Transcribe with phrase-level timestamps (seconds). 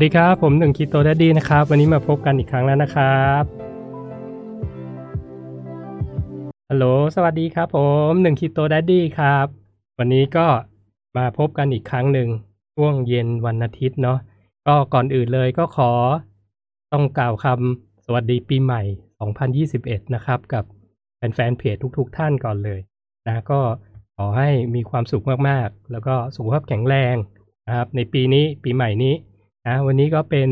[0.00, 3.42] วัสดีครับ ผมหนึ่งคิโตดดดี้นะครับ วันนี้มาพบกันอีกครั้งแล้วนะครับ
[6.68, 6.84] ฮัลโหล
[7.14, 9.46] สวัสดีครับ ผมหนึ่งคิโตดดี้ครับ
[9.98, 10.46] วันนี้ก็
[11.16, 12.28] มาพบกันอีกครั้งหนึ่ง
[12.74, 14.18] ช่วงเย็นวันอาทิตย์เนาะ
[14.66, 15.92] ก็ก่อนอื่นเลยก็ขอ
[16.92, 18.82] ต้องกล่าวคำสวัสดีปีใหม่
[19.48, 20.64] 2021 นะครับ กับ
[21.16, 22.80] แฟนๆเพจทุก ๆ ท่านก่อนเลย
[23.26, 23.60] นะก็
[24.16, 27.14] ขอให้มีความสุขมากๆ แล้วก็สุขภาพแข็งแรง
[27.66, 29.14] นะครับ ในปีนี้ปีใหม่นี้
[29.70, 30.48] นะวันนี้ก็เป็น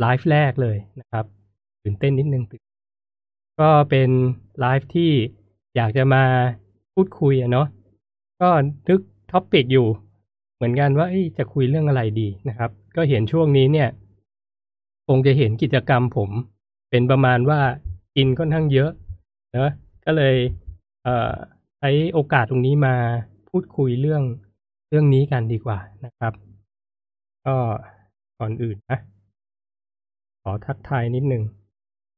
[0.00, 1.24] ไลฟ์แรกเลยนะครับ
[1.82, 2.44] ตื่นเต้นนิดนึง
[3.60, 4.10] ก็เป็น
[4.60, 5.10] ไลฟ์ที่
[5.76, 6.24] อยากจะมา
[6.94, 7.66] พูดคุยเนาะ
[8.40, 8.48] ก็
[8.88, 9.00] นึก
[9.30, 9.86] topic อยู่
[10.54, 11.06] เหมือนกันว่า
[11.38, 13.88] จะคุยเรื่องอะไรดีนะครับ ก็เห็นช่วงนี้เนี่ย
[15.08, 16.30] คงจะเห็นกิจกรรมผม
[16.90, 17.60] เป็นประมาณว่า
[18.16, 18.90] กินค่อนข้างเยอะ
[19.56, 19.72] นะ
[20.04, 20.36] ก็เลย
[21.04, 22.94] เใช้โอกาสตรงนี้มา
[23.50, 24.22] พูดคุยเรื่อง
[24.88, 26.32] เรื่องนี้กันดีกว่านะครับ
[27.46, 27.56] ก็
[28.38, 28.98] ก่อนอื่นนะ
[30.42, 31.42] ขอทักทายนิดนึง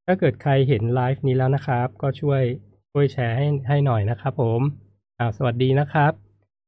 [0.07, 2.43] ถ้าเกิดใครเห็นไลฟ์นี้แล้วนะครับ ก็ช่วย
[2.93, 4.61] ช่วยแชร์ให้ให้หน่อยนะครับผม
[5.19, 6.13] อ่าสวัสดีนะครับ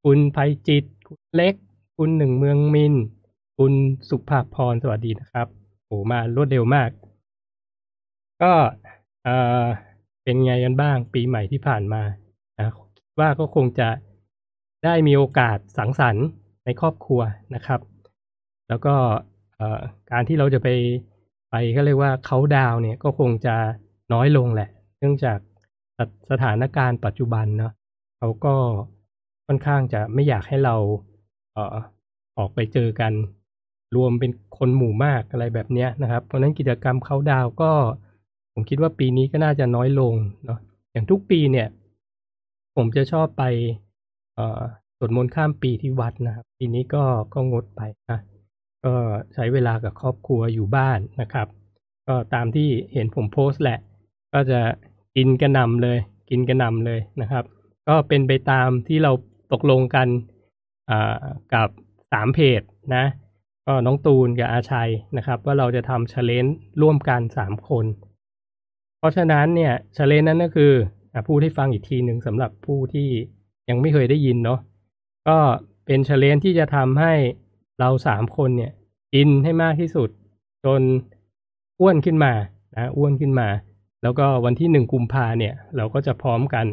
[0.05, 1.55] คุณภัยจิต คุณเล็ก
[1.97, 2.95] คุณหนึ่งเมืองมิน
[3.59, 3.73] คุณ
[4.09, 5.47] สุภาพร สวัสดีนะครับ
[5.87, 6.91] โอ้มารวดเร็วมาก
[8.43, 8.53] ก็
[9.25, 9.29] เอ
[9.65, 9.67] อ
[10.25, 12.03] เป็นไงกันบ้างปีใหม่ที่ผ่านมา
[12.59, 12.65] นะ
[12.99, 13.89] คิดว่าก็คงจะ
[14.85, 16.27] ได้มีโอกาสสังสรรค์
[16.65, 17.21] ในครอบครัว
[17.55, 17.81] นะครับ
[18.69, 18.95] แล้วก็
[20.11, 20.69] การที่เราจะไป
[21.51, 23.55] ไปก็เรียกว่าเขาดาวเนี่ยก็คงจะ
[24.13, 25.39] น้อยลงแหละ เนื่องจาก
[26.31, 27.73] สถานการณ์ปัจจุบันเนาะ
[28.19, 28.55] เขาก็
[29.47, 30.77] ค่อนข้างจะไม่อยากให้เรา
[31.53, 31.77] เออ
[32.39, 33.13] ออกไปเจอกัน
[33.97, 37.71] รวมเป็นคนหมู่มากอะไรแบบนี้นะครับ เพราะนั้นกิจกรรมเขาดาวก็
[38.53, 40.59] ผมคิดว่าปีนี้ก็น่าจะน้อยลงเนาะ
[40.93, 41.69] อย่างทุกปีเนี่ย
[42.77, 43.43] ผมจะชอบไป
[44.35, 44.61] เออ
[44.99, 47.03] สวดมนต์ข้ามปีที่วัดนะครับ ปีนี้ก็
[47.35, 48.19] ก็งดไปนะ
[48.85, 48.95] ก็
[49.35, 51.49] ใช้เวลากับครอบครัวอยู่บ้านนะครับ
[52.09, 53.79] ก็ตามที่เห็นผมโพสต์แหละ
[54.33, 54.61] ก็จะ
[55.17, 55.99] กินกระนำเลย
[56.31, 57.45] กินกระนำเลยนะครับ
[57.89, 59.13] ก็เป็นไปตามที่เรา
[59.53, 60.09] ตกลงกัน
[61.55, 61.69] กับ
[62.13, 62.63] สามเพจ
[62.95, 63.05] นะ
[63.67, 66.47] ก็น้องตูนกับอาชัยนะครับ ว่าเราจะทำ challenge
[66.83, 67.87] ร่วมกันสามคน
[68.99, 70.73] เพราะฉะนั้นเนี่ย challenge นั้นก็คือ
[71.15, 73.09] อพูดให้ฟังอีกทีหนึ่งสำหรับผู้ที่
[73.69, 74.61] ยังไม่เคยได้ยินเนาะ
[75.29, 75.39] ก็
[75.87, 77.15] เป็น challenge ที่จะทำให้
[77.83, 78.73] เราสามคนเนี่ย
[79.15, 80.09] กินให้มากที่สุด
[80.65, 80.83] จน
[81.81, 82.33] อ้วนขึ้นมา
[82.75, 83.49] นะอ้วนขึ้นมา
[84.03, 86.67] แล้วก็วันที่หนึ่งกุมภาเนี่ย เราก็จะพร้อมกัน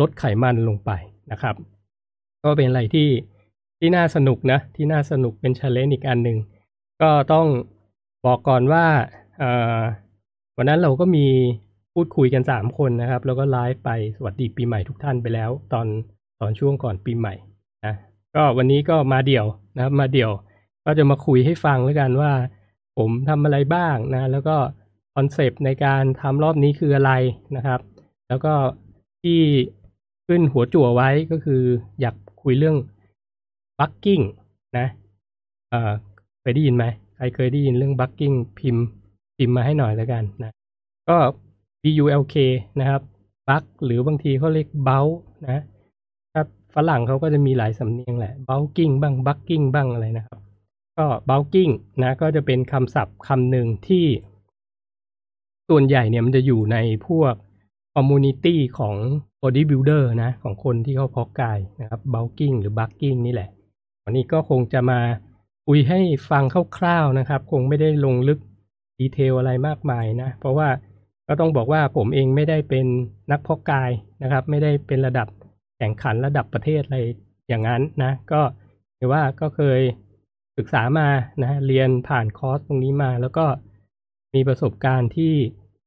[0.00, 0.90] ลดไขมันลงไป
[1.32, 1.54] นะครับ
[2.44, 3.08] ก็เป็นอะไรที่
[3.78, 6.38] ที่น่าสนุกนะ ที่น่าสนุกเป็นชาเลนจ์อีกอันหนึ่ง
[7.02, 7.46] ก็ต้อง
[8.26, 8.86] บอกก่อนว่า
[10.56, 11.26] วันนั้นเราก็มี
[11.94, 15.86] พูดคุยกันสามคนนะครับ แล้วก็ไลฟ์ไปสวัสดีปีใหม่ทุกท่านไปแล้ว ตอน
[16.40, 17.34] ตอนช่วงก่อนปีใหม่
[17.86, 17.94] นะ
[18.36, 19.46] ก็วันนี้ก็มาเดี่ยว
[19.76, 20.30] นะครับ มาเดี่ยว
[20.84, 22.32] ก็จะมาคุยให้ฟังแล้วกันว่า
[22.98, 24.56] ผมทำอะไรบ้างนะ แล้วก็
[25.14, 27.12] คอนเซปต์ในการทำรอบนี้คืออะไร
[27.56, 27.80] นะครับ
[28.28, 28.54] แล้วก็
[29.22, 29.40] ที่
[30.26, 31.62] ขึ้นหัวจั่วไว้ก็คือ
[32.00, 32.76] อยากคุยเรื่อง
[33.78, 34.20] bulking
[34.78, 34.86] นะ
[35.70, 35.92] เออ
[36.40, 36.84] เคยได้ยินไหม
[37.16, 38.84] ใครเคยได้ยินเรื่อง bulking พิมพ์
[39.36, 40.52] พิมพ์มาให้หน่อยแล้วกันนะ
[41.08, 41.16] ก็
[41.82, 42.36] B U L K
[42.80, 43.00] นะครับ
[43.48, 45.06] bulk หรือบางทีเขาเรียก bulk
[45.48, 45.62] นะ
[46.74, 50.38] ฝรั่งเขาก็จะมีหลายสำเนียงแหละ bulking บ้าง bucking บ้างอะไรนะครับ
[50.98, 51.72] ก็ bulking
[52.02, 54.06] นะก็จะเป็นคำศัพท์คำหนึ่งที่
[55.68, 56.76] ส่วนใหญ่เนี่ยมันจะอยู่ใน
[57.06, 57.34] พวก
[57.94, 58.96] community ของ
[59.42, 63.50] bodybuilder นะของคนที่เขาเพาะกายนะครับ bulking หรือ bucking นี่แหละ
[64.04, 65.00] วันนี้ก็คงจะมา
[65.66, 66.00] คุยให้
[66.30, 66.44] ฟัง
[66.76, 68.38] คร่าวๆนะครับ คงไม่ได้ลงลึก
[68.98, 70.68] ดีเทลอะไรมากมายนะ เพราะว่า
[71.28, 72.86] ก็ต้องบอกว่าผมเองไม่ได้เป็น
[73.30, 73.90] นักเพาะกาย
[74.22, 75.28] นะครับ ไม่ได้เป็นระดับ
[75.80, 76.98] แข่งขันระดับประเทศอะไร
[77.48, 78.40] อย่างนั้นนะก็
[78.98, 79.80] ถือว่าก็เคย
[80.56, 81.08] ศึกษามา
[81.42, 83.46] นะเรียนผ่านคอร์สตรงนี้มา แล้วก็
[84.34, 85.34] มีประสบการณ์ที่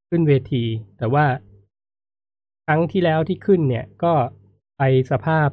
[0.09, 0.63] ขึ้นเวที
[0.97, 1.25] แต่ว่า
[2.65, 4.13] ครั้งที่แล้วที่ขึ้นเนี่ยก็
[4.77, 4.81] ไป
[5.11, 5.49] สภาพ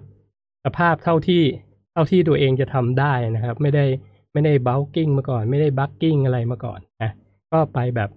[0.64, 1.44] สภาพเท่าที่
[1.92, 3.84] เท่าที่ตัวเองจะทำได้นะครับ ไม่ได้
[4.32, 7.10] ไม่ได้ bulking มาก่อน ไม่ได้ bulking อะไรมาก่อนนะ
[7.52, 8.10] ก็ไปแบบ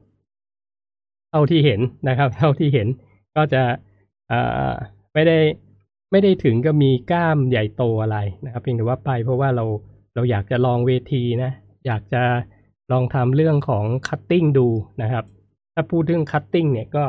[1.29, 2.87] เท่าที่เห็นนะครับ เท่าที่เห็น
[3.35, 3.63] ก็จะ
[5.13, 5.37] ไม่ได้
[6.13, 9.65] ไม่ได้ถึงก็มีกล้ามใหญ่โตอะไรนะครับเพียงแต่ว่าไปเพราะว่าเรา
[10.15, 11.51] เราอยากจะลองเวทีนะ
[11.86, 12.24] อยากจะ
[12.92, 14.68] ลองทำเรื่องของ cutting ดู
[15.01, 15.25] นะครับ
[15.74, 17.06] ถ้าพูดเรื่อง cutting เนี่ยก็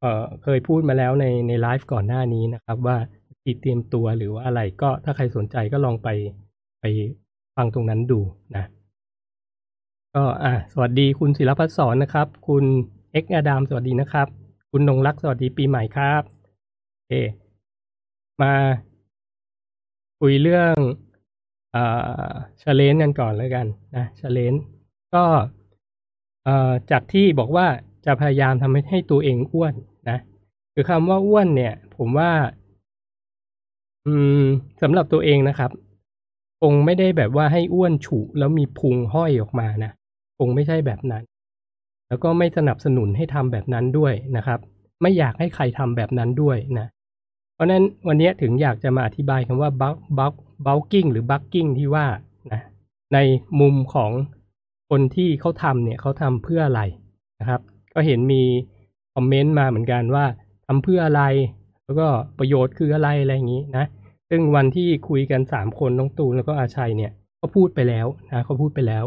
[0.00, 2.96] เออเคยพูดมาแล้วในในไลฟ์ก่อนหน้านี้นะครับ ว่า
[3.42, 6.08] วิธีเตรียมตัวหรือว่าอะไรก็ถ้าใครสนใจก็ลองไป
[6.80, 6.84] ไป
[7.56, 8.20] ฟังตรงนั้นดู
[8.56, 8.64] นะ
[10.14, 12.64] ก็อะสวัสดีคุณศิลพัฒน์สอนนะครับ คุณ
[13.12, 14.28] เอ็กอาดามสวัสดีนะครับ
[14.70, 16.22] คุณนงรักสวัสดีปีใหม่ครับ
[16.94, 17.12] โอเค
[18.42, 18.52] มา
[20.20, 20.76] คุยเรื่อง
[21.72, 21.84] เอ่
[22.28, 22.30] อ
[22.62, 24.54] challenge กันก่อนแล้วกันนะ challenge
[25.14, 25.24] ก็
[26.44, 27.66] เอ่อจากที่บอกว่า
[28.06, 29.74] จะพยายามทำให้ให้ตัวเองอ้วน
[30.10, 30.18] นะ
[30.74, 32.30] คือคำว่าอ้วนเนี่ย ผมว่า
[34.06, 34.42] อืม
[34.82, 35.70] สำหรับตัวเองนะครับ
[36.62, 39.92] คงไม่ได้แบบว่าให้อ้วนฉุแล้วมีพุงห้อยออกมานะ
[40.38, 41.24] คงไม่ใช่แบบนั้น
[42.08, 44.60] แล้วก็ไม่สนับสนุนให้ทำแบบนั้นด้วยนะครับ
[45.02, 46.86] ไม่อยากให้ใครทำแบบนั้นด้วยนะ
[47.62, 50.34] ราะนั้นวันนี้ถึงอยากจะมาอธิบายคำว่า bulk bulk
[50.66, 52.06] bulking หรือ bucking ที่ว่า
[52.52, 52.60] นะ
[53.14, 53.18] ใน
[53.60, 54.10] มุมของ
[54.90, 56.82] คนที่เขาทำเนี่ยเขาทำเพื่ออะไร
[57.40, 57.60] นะครับ
[57.94, 58.42] ก็เห็นมี
[59.14, 60.24] คอมเมนต์มาเหมือนกันว่า
[60.66, 61.22] ทำเพื่ออะไร
[61.84, 63.86] แล้วก็ประโยชน์คืออะไรอะไรอย่างนี้นะ
[64.30, 69.04] ซึ่งวันที่คุยกันสามคนน้องตูนแล้วก็อาชัยเนี่ยก็พูดไปแล้วนะเขาพูดไปแล้ว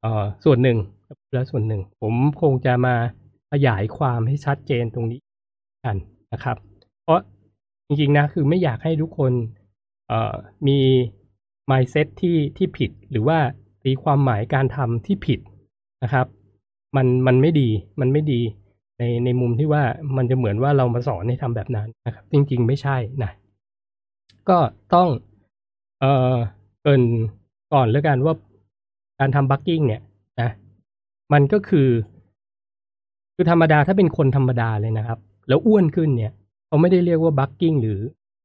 [0.00, 0.78] เอ่อส่วนหนึ่ง
[1.34, 2.94] แล้วส่วนหนึ่ง ผมคงจะมา
[3.52, 5.20] ขยายความให้ชัดเจนตรงนี้
[5.84, 5.96] กัน
[6.32, 6.56] นะครับ
[7.86, 9.32] จริงๆนะคือไม่อยากให้ทุกคน
[10.08, 10.34] เอ่อ
[10.66, 10.78] มี
[11.70, 13.38] mindset ที่ที่ผิด หรือว่า
[13.82, 15.40] ตีความหมายการทำที่ผิด
[16.02, 16.26] นะครับ
[16.96, 17.68] มันมันไม่ดี
[18.00, 18.40] มันไม่ดี
[18.98, 19.82] ในในมุมที่ว่า
[20.16, 23.30] มันจะเหมือนว่าเรามาสอนให้ทำแบบนั้นนะครับ จริง ๆ ไม่ใช่นะ
[24.48, 24.58] ก็
[24.94, 25.08] ต้อง
[26.00, 26.36] เอ่อ
[26.82, 27.02] เกริ่น
[27.74, 28.34] ก่อนแล้วกันว่า
[29.20, 30.02] การทำ bulking เนี่ย
[30.40, 30.50] นะ
[31.32, 31.88] มันก็คือ
[33.34, 35.18] คือธรรมดาถ้าเป็นคนธรรมดาเลยนะครับ
[35.48, 36.32] แล้วอ้วนขึ้นเนี่ย
[36.66, 38.00] เขาไม่ได้เรียกว่า bulking หรือ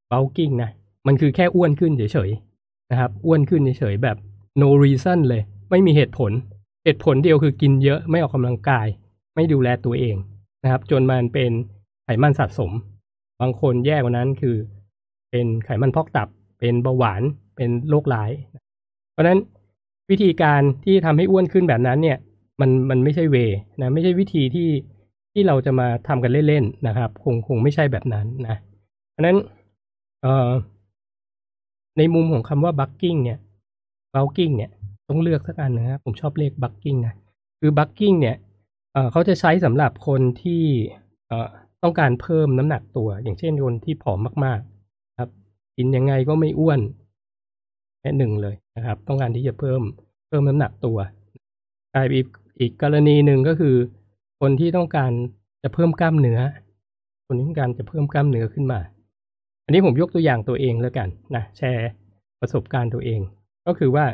[0.09, 0.69] bulking นะ
[1.07, 4.17] มันคือแค่อ้วนขึ้นเฉยๆนะครับ อ้วนขึ้นเฉยๆแบบ
[4.61, 6.31] no reason เลย ไม่มีเหตุผล
[6.83, 8.87] เหตุผลเดียวคือกินเยอะไม่ออกกำลังกาย
[9.35, 10.15] ไม่ดูแลตัวเอง
[10.63, 11.51] นะครับ จนมันเป็น
[12.03, 12.71] ไขมันสะสม
[13.41, 14.55] บางคนแย่กว่านั้นคือ
[15.31, 16.27] เป็นไขมันพอกตับ
[16.59, 17.21] เป็นเบาหวาน
[17.55, 18.31] เป็นโรคร้าย
[19.11, 19.39] เพราะฉะนั้น
[20.09, 22.17] วิธีการที่ทำให้อ้วนขึ้นแบบนั้นเนี่ย
[22.61, 23.35] มันมันไม่ใช่ way
[23.81, 24.67] นะไม่ใช่วิธีที่
[25.31, 28.57] ที่เราจะมาทำกันเล่นๆนะครับ คงคงไม่ใช่แบบนั้นนะ
[29.11, 29.37] เพราะนั้น
[30.21, 30.49] เอ่อ
[31.97, 33.39] ในมุมของคำว่า bulking เนี่ย
[34.15, 34.71] bulking เนี่ย
[35.09, 37.13] ต้องเลือกสักอันนะครับผมชอบเรียก bulking นะ
[37.59, 38.35] คือ bulking เนี่ย
[38.93, 40.63] เอ่อเขาจะใช้สำหรับคนที่
[41.27, 41.49] เอ่อ
[41.83, 45.29] ต้องการเพิ่มน้ำหนักตัว อย่างเช่นคนที่ผอมมากๆ ครับ
[45.77, 46.79] กินยังไงก็ไม่อ้วน
[47.99, 49.81] เคสหนึ่งเลยนะครับ ต้องการที่จะเพิ่ม
[50.27, 50.97] เพิ่มน้ำหนักตัว
[52.15, 52.27] อีก
[52.59, 53.75] อีกกรณีหนึ่งก็คือ
[54.41, 55.11] คนที่ต้องการ
[55.63, 56.39] จะเพิ่มกล้ามเนื้อ
[57.27, 58.79] คนที่ต้องการจะเพิ่มกล้ามเนื้อขึ้นมา
[59.65, 61.89] อันนี้ผมยกตัวอย่างตัวเองแล้วกันนะแชร์
[62.41, 63.19] ประสบการณ์ตัวเอง
[63.67, 64.05] ก็คือว่า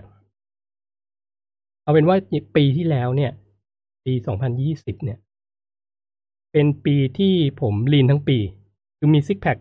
[1.83, 2.17] เอาเป็นว่า
[2.55, 3.31] ปีที่แล้วเนี่ย
[4.05, 4.13] ปี
[4.59, 5.17] 2020 เนี่ย
[6.51, 8.37] เป็นปีที่ผมลีนทั้งปี
[8.97, 9.57] คือมีซิกแพค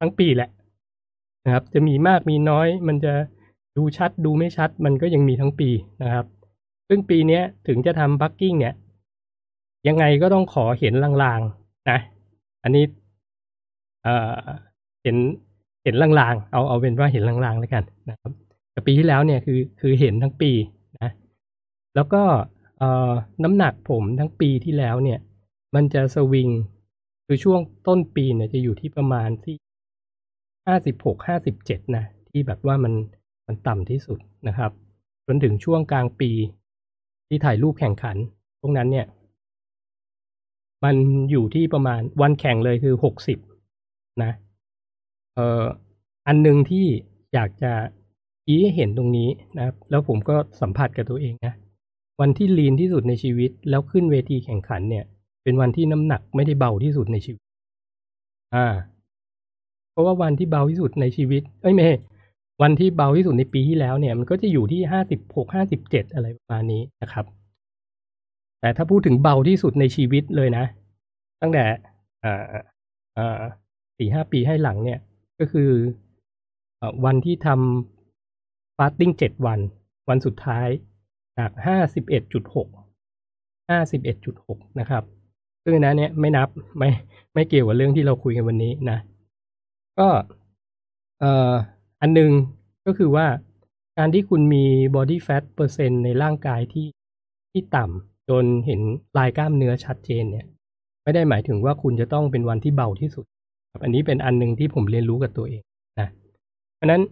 [0.00, 0.50] ทั้งปีแหละ
[1.44, 3.12] นะครับ จะมีมากมีน้อย มันจะ
[3.76, 5.70] ดูชัดดูไม่ชัด มันก็ยังมีทั้งปี
[6.02, 6.26] นะครับ
[6.88, 8.74] ซึ่งปีนี้ถึงจะทำบัคกิ้งเนี่ย
[9.88, 11.98] ยังไงก็ต้องขอเห็นลางๆนะ
[12.62, 12.84] อันนี้
[14.02, 14.46] เอ่อ
[15.02, 15.16] เห็น
[15.84, 18.32] เห็นลางๆ เอาเอาเป็นว่าเห็นลางๆแล้วกันนะครับ
[18.72, 20.52] แต่ปีที่แล้วเนี่ยคือคือเห็นทั้งปี
[21.00, 21.10] นะ
[21.94, 22.22] แล้วก็
[22.78, 23.12] เอ่อ
[23.44, 25.18] น้ำหนักผมทั้งปีที่แล้วเนี่ย
[25.74, 26.48] มันจะสวิง
[27.26, 29.56] คือช่วงต้นปีเนี่ยจะอยู่ที่ประมาณที่
[30.66, 32.92] ห้าสิบหกห้าสิบเจ็ดนะที่แบบว่ามัน
[33.46, 34.18] มันต่ำที่สุด
[34.48, 34.70] นะครับ
[35.26, 36.30] จนถึงช่วงกลางปี
[37.28, 38.16] ที่ถ่ายรูปแข่งขัน
[38.60, 39.06] พวกนั้นเนี่ย
[40.84, 40.96] มัน
[41.30, 43.38] อยู่ที่ประมาณวันแข่งเลยคือหกสิบ
[44.22, 44.32] นะ
[45.34, 45.64] เอ่อ
[46.26, 46.86] อันหนึ่งที่
[47.34, 47.72] อยากจะ
[48.44, 51.54] ชี้ให้เห็นตรงนี้นะครับ แล้วผมก็สัมผัสกับตัวเองนะ
[52.20, 55.04] วันที่ลีนที่สุดในชีวิตแล้วขึ้นเวทีแข่งขันเนี่ย
[55.42, 57.42] เป็นวันที่น้ำหนักไม่ได้เบาที่สุดในชีวิต
[58.54, 58.66] อ่า
[59.92, 61.84] เพราะว่าวันที่เบาที่สุดในชีวิต เอ้ยไม่
[62.62, 67.26] วันที่เบาที่สุดในปีที่แล้วเนี่ย มันก็จะอยู่ที่ห้าสิบหกห้าสิบเจ็ดอะไรประมาณนี้นะครับ
[68.62, 70.64] แต่ถ้าพูดถึงเบาที่สุดในชีวิตเลยนะ
[71.40, 71.64] ตั้งแต่
[73.96, 75.00] สี่ห้าปีให้หลังเนี่ย
[75.38, 75.70] ก็คือ
[76.80, 79.60] อวันที่ทำฟาสติ้งเจ็ดวัน
[80.08, 80.68] วันสุดท้าย
[81.38, 82.68] จากห้าสิบเอ็ดจุดหก
[83.70, 85.04] ห้าสิบเอ็ดจุดหกนะครับ
[85.64, 86.90] ซึ่งนะเนี่ยไม่นับไม่
[87.34, 88.98] ไม่เกี่ยวกับเรื่องที่เราคุยกันวันนี้นะ
[89.98, 90.08] ก็
[91.20, 91.52] เอ่อ
[92.00, 92.30] อันหนึ่ง
[92.86, 93.26] ก็คือว่า
[93.98, 94.64] การที่คุณมี
[94.96, 96.86] body fat เปอร์เซ็นต์ในร่างกายที่
[97.52, 98.80] ที่ต่ำ จนเห็น
[99.18, 100.46] ลายกล้ามเนื้อชัดเจนเนี่ย
[101.02, 103.24] ไม่ได้หมายถึงว่าคุณจะต้องเป็นวันที่เบาที่สุด
[103.82, 105.62] อันนี้เป็นอันหนึ่งที่ผมเรียนรู้กับตัวเอง
[106.00, 106.08] นะ
[106.76, 107.02] เพราะนั้น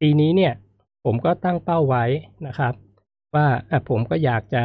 [0.00, 0.52] ปีนี้เนี่ย
[1.04, 2.04] ผมก็ตั้งเป้าไว้
[2.46, 2.74] นะครับ
[3.34, 4.62] ว่าอะผมก็อยากจะ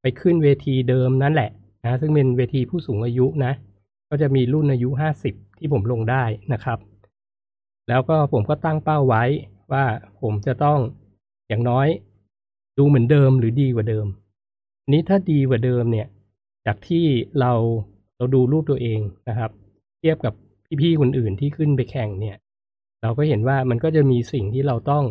[0.00, 1.50] ไปขึ้นเวทีเดิมนั่นแหละ
[1.82, 3.52] นะซึ่งเป็นเวทีผู้สูงอายุนะ
[4.08, 6.78] ก็จะมีรุ่นอายุห้าสิบที่ผมลงได้นะครับ
[7.88, 9.24] แล้วก็ผมก็ตั้งเป้าไว้
[9.72, 9.84] ว่า
[10.22, 10.78] ผมจะต้อง
[11.48, 11.88] อย่างน้อย
[12.78, 14.06] ดูเหมือนเดิมหรือดีกว่าเดิม
[14.92, 16.06] นี้ถ้าดีกว่าเดิมเนี่ย
[16.66, 17.04] จากที่
[17.40, 17.52] เรา
[18.16, 19.50] เราดูรูปตัวเองนะครับ
[20.00, 20.34] เทียบกับ
[20.80, 22.36] พี่ๆคนอื่นที่ขึ้นไปแข่งเนี่ย
[23.02, 25.04] เราก็เห็นว่ามันก็จะมีสิ่งที่เราต้อง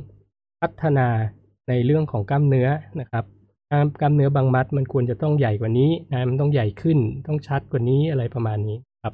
[0.61, 1.07] พัฒนา
[1.69, 2.67] ในเรื่องของกล้ามเนื้อ
[3.01, 3.25] นะครับ
[3.69, 6.97] กล้ามกล้ามเนื้อบางมัดมันควรจะต้องใหญ่กว่านี้นะมันต้องใหญ่ขึ้น
[7.27, 9.13] ต้องชัดกว่านี้อะไรประมาณนี้ครับ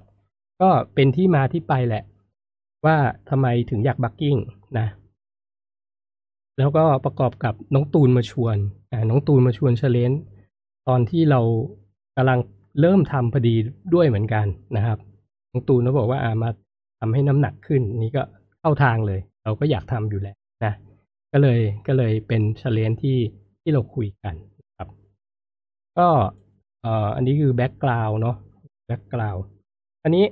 [0.61, 2.03] ก็เป็นที่มาที่ไปแหละ
[2.85, 2.97] ว่า
[3.29, 4.37] ทำไมถึงอยากบักกิ้ง
[4.79, 4.87] นะ
[6.57, 8.57] แล้วก็ประกอบกับน้องตูนมาชวน
[8.91, 10.11] อ่าน้องตูนมาชวนเชลเลน
[10.87, 11.41] ตอนที่เรา
[12.15, 12.39] กำลัง
[12.81, 13.55] เริ่มทำพอดี
[13.93, 14.45] ด้วยเหมือนกัน
[14.75, 14.97] นะครับ
[15.51, 16.49] น้องตูนเขาบอกว่าอ่ามา
[16.99, 18.23] ทำให้น้ำหนักขึ้นนี่ก็
[18.59, 20.73] เข้าทางเลย เราก็อยากทำอยู่แล้วนะ
[21.31, 23.17] ก็เลยก็เลยเป็นเชลเลนที่
[23.61, 24.35] ที่เราคุยกัน
[24.77, 24.89] ครับ
[25.97, 26.07] ก็
[26.81, 28.35] เอ่ออันนี้คือ background เนาะ
[28.87, 29.41] background
[30.03, 30.25] อันนี้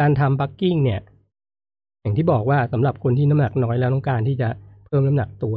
[0.00, 1.00] การทำ bulking เนี่ย
[2.02, 4.48] อย่างที่บอกว่าสำหรับคนที่น้ำหนักน้อยแล้วต้องการที่จะ
[4.86, 5.56] เพิ่มน้ำหนักตัว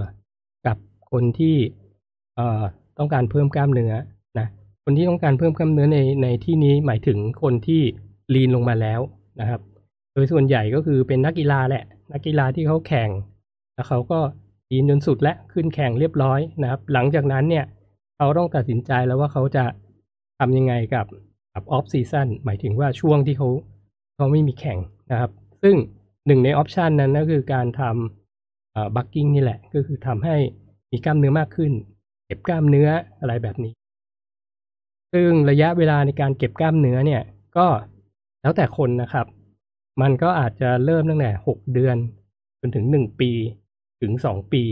[0.68, 0.78] กับ
[1.12, 1.56] คนที่
[2.36, 2.64] เอ่อ
[3.00, 3.94] ต้องการเพิ่มกล้ามเนื้อ
[4.40, 4.48] นะ
[4.84, 7.82] คนที่ต้องการเพิ่มกล้ามเนื้อในในที่นี้หมายถึงคนที่
[8.34, 9.00] lean ลงมาแล้ว
[9.40, 9.62] นะครับ
[10.14, 13.10] โดยส่วนใหญ่ก็คือเป็นนักกีฬาแหละ นักกีฬาที่เขาแข่ง
[13.74, 14.20] แล้วเขาก็
[14.72, 17.66] lean จนสุดและขึ้นแข่งเรียบร้อยนะครับ หลังจากนั้นเนี่ย
[18.18, 19.66] เขาต้องตัดสินใจแล้วว่าเขาจะ
[20.40, 21.06] ทำยังไงกับ
[21.54, 23.50] กับ off season หมายถึงว่าช่วงที่เขา
[24.16, 24.80] เขาไม่มีแข่ง
[25.12, 25.32] นะครับ
[25.64, 25.76] ซึ่ง
[26.28, 30.36] หนึ่งใน option นั้นก็คือการทำ bulking นี่แหละ ก็คือทำให้
[30.92, 31.72] มีกล้ามเนื้อมากขึ้น
[32.26, 32.90] เก็บกล้ามเนื้อ
[33.20, 33.74] อะไรแบบนี้
[35.14, 37.22] ซึ่งระยะเวลาในการเก็บกล้ามเนื้อเนี่ย
[37.58, 37.68] ก็
[38.42, 39.28] แล้วแต่คนนะครับ
[40.02, 41.96] มันก็อาจจะเริ่มตั้งแต่หกเดือน
[42.60, 43.32] จนถึงหนึ่งปี
[44.02, 44.64] ถึงสองปี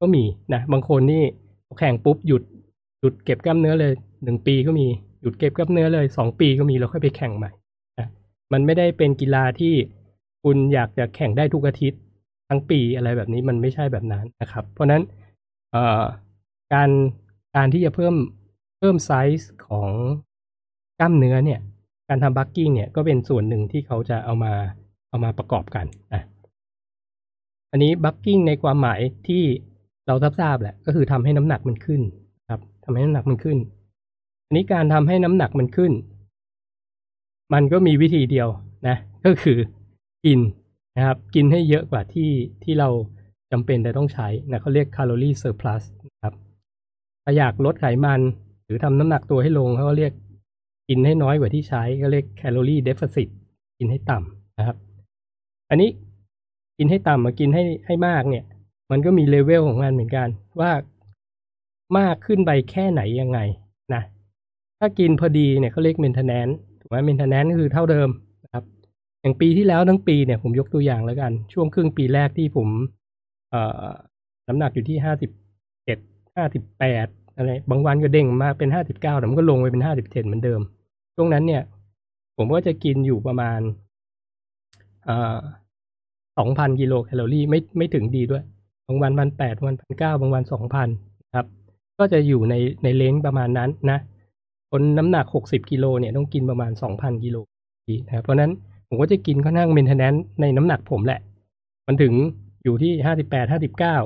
[0.00, 0.24] ก็มี
[0.54, 1.24] นะบางคนนี่
[1.78, 2.42] แข่งปุ๊บหยุด
[3.00, 3.92] หยุดเก็บกล้ามเนื้อเลย
[4.24, 4.86] หนึ่งปีก็มี
[5.22, 7.50] หยุดเก็บกล้ามเนื้อเลยสองปีก็มีแล้วค่อยไปแข่งใหม่
[7.98, 8.08] นะ
[8.52, 9.74] มันไม่ได้เป็นกีฬาที่
[10.42, 12.00] คุณอยากจะแข่งได้ทุกอาทิตย์
[12.48, 15.02] ทั้งปีอะไรแบบนี้มันไม่ใช่แบบนั้นนะครับ เพราะนั้น
[16.74, 16.90] การ
[17.56, 18.14] การที่จะเพิ่ม
[18.78, 19.90] เพิ่มไซส์ของ
[21.00, 21.60] กล้ามเนื้อเนี่ย
[22.08, 24.52] การทำ bulking เนี่ยก็เป็นส่วนหนึ่งที่เขาจะเอามา
[25.08, 26.22] เอามาประกอบกันนะ
[27.70, 29.42] อันนี้ bulking ในความหมายที่
[30.06, 32.02] เราทราบๆแหละก็คือทำให้น้ำหนักมันขึ้น
[32.50, 33.58] ครับทำให้น้ำหนักมันขึ้น
[34.46, 35.92] อันนี้การทำให้น้ำหนักมันขึ้น
[37.54, 38.48] มันก็มีวิธีเดียว
[38.88, 39.58] นะ ก็คือ
[40.24, 40.40] กิน
[40.96, 42.30] นะครับ กินให้เยอะกว่าที่
[42.64, 42.88] ที่เรา
[43.52, 45.82] จำเป็นแต่ต้องใช้นะเขาเรียก calorie surplus
[46.14, 46.34] นะครับ
[47.24, 48.20] ถ้าอยากลดไขมัน
[48.64, 50.12] หรือทำน้ำหนักตัวให้ลงเขาก็เรียก
[50.88, 53.28] กินให้น้อยกว่าที่ใช้ก็เรียก calorie deficit
[53.78, 54.76] กินให้ต่ำนะครับ
[55.70, 55.90] อันนี้
[56.78, 58.44] กินให้ต่ำมากินให้ให้มากเนี่ย
[58.90, 60.28] มันก็มีเลเวลของมันเหมือนกัน
[60.60, 60.72] ว่า
[61.98, 63.38] มากขึ้นไปแค่ไหนยังไง
[63.94, 64.02] นะ
[64.78, 66.48] ถ้ากินพอดีเนี่ยเขาเรียก maintenance
[66.80, 68.08] ถูกไหม maintenance ก็คือเท่าเดิม
[69.22, 72.68] อย่างปีที่แล้วทั้งปีเนี่ยผมยกตัวอย่างแล้วกัน ช่วงครึ่งปีแรกที่ผม
[73.50, 73.86] เอ่อ
[74.48, 75.30] น้ำหนักอยู่ที่ห้าสิบ
[75.84, 75.98] เจ็ด
[76.36, 80.60] ห้าสิบแปดอะไรบางวันก็เด้งมาเป็นห้าสิบเก้าแต่มันก็ลงไปเป็นห้าสิบเจ็ดเหมือนเดิม
[81.16, 81.62] ช่วงนั้นเนี่ย
[82.36, 83.60] ผมก็จะกินอยู่ประมาณ
[85.04, 85.10] เอ
[86.38, 88.44] สองพันกิโลแคลอรี่ไม่ไม่ถึงดีด้วย
[88.86, 90.88] บางวันพันแปดวันพันเก้าบางวันสองพัน
[91.34, 91.46] ครับ
[91.98, 93.98] ก็จะอยู่ในในเลนประมาณนั้นนะ
[94.70, 97.36] คนน้ำหนักหกสิบกิโลเนี่ยต้องกินประมาณสองพันกิโล
[98.06, 98.50] นะครับเพราะนั้น
[98.94, 101.20] ผมก็จะกินค่อนข้าง maintenance ในน้ำหนักผมแหละ
[101.86, 102.12] มันถึง
[102.64, 103.96] อยู่ที่ห้าสิบแปดห้าสิบเก้าบาง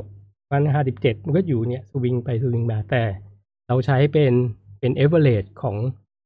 [0.51, 3.03] วันห้าสิบเจ็ดมันก็อยู่เนี่ยสวิงไปสวิงมาแต่
[3.69, 4.33] เราใช้เป็น
[4.81, 5.77] เป็นเอเวอเรจของ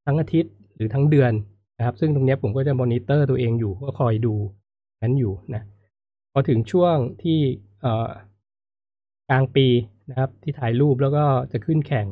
[0.07, 1.33] ทั้งอาทิตย์หรือทั้งเดือน
[1.79, 4.35] นะครับ ซึ่งตรงนี้ผมก็จะมอนิเตอร์ตัวเองอยู่ก็คอยดู
[5.03, 5.63] นั้นอยู่นะ
[6.33, 7.39] พอถึงช่วงที่
[7.81, 7.87] เอ
[9.31, 9.67] กลางปี
[10.11, 12.07] นะครับ ที่ถ่ายรูปแล้วก็จะขึ้นแข่ง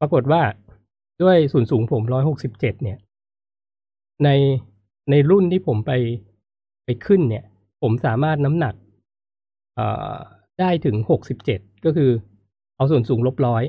[0.00, 0.42] ปรากฏว่า
[1.22, 2.98] ด้วยส่วนสูงผมร้อยหกสิบเจ็ดเนี่ย
[4.24, 4.28] ใน
[5.10, 5.92] ในรุ่นที่ผมไป
[6.84, 7.44] ไปขึ้นเนี่ย
[7.82, 8.74] ผมสามารถน้ำหนัก
[10.60, 12.10] ได้ถึงหกสิบเจ็ดก็คือ
[12.76, 13.64] เอาส่วนสูงลบร้อย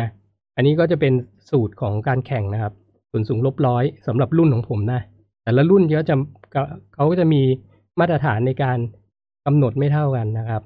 [0.00, 0.08] นะ
[0.56, 1.12] อันนี้ก็จะเป็น
[1.50, 2.72] สูตรของการแข่งนะครับ
[3.10, 5.00] ส่วนสูงลบร้อยสำหรับรุ่นของผมนะ
[5.42, 6.16] แต่ละรุ่นเขาจะ
[6.94, 7.42] เขาก็จะมี
[8.00, 8.78] มาตรฐานในการ
[9.46, 10.62] กำหนดไม่เท่ากันนะครับ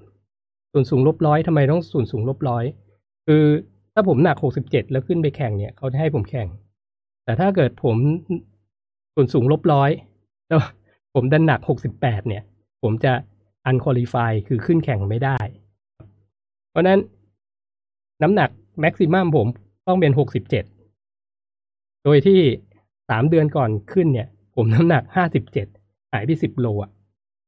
[0.73, 2.65] ส่วนสูงลบร้อยทำไมต้องส่วนสูงลบร้อย
[3.27, 3.45] คือ
[3.95, 6.49] ถ้าผมหนักหกสิบเจ็ดแล้วขึ้นไปแข่งเนี่ยเขาจะให้ผมแข่ง
[7.25, 7.97] แต่ถ้าเกิดผม
[9.15, 9.91] ส่วนสูงลบร้อย
[10.49, 10.61] แล้ว
[11.15, 12.43] ผมดันหนักหกสิบแปดเนี่ย
[12.83, 13.13] ผมจะ
[13.67, 15.39] อันคอลี่ฟายคือขึ้นแข่งไม่ได้
[16.71, 16.99] เพราะนั้น
[18.23, 18.51] น้ำหนัก
[18.81, 19.47] แม็กซิมัมผม
[19.87, 20.65] ต้องเป็นหกสิบเจ็ด
[22.05, 22.41] โดยที่
[23.11, 25.67] สามเดือนก่อนขึ้นเนี่ย ผมน้ำหนักห้าสิบเจ็ด
[26.13, 26.91] หายไปสิบโลอะ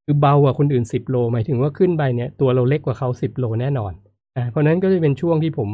[0.04, 3.92] คือเบากว่าคนอื่นสิบโลหมายถึงว่าขึ้นไปเนี่ยตัวเราเล็กกว่าเขาสิบโลแน่นอน
[4.36, 5.68] อ่าเพราะนั้นก็จะเป็นช่วงที่ผม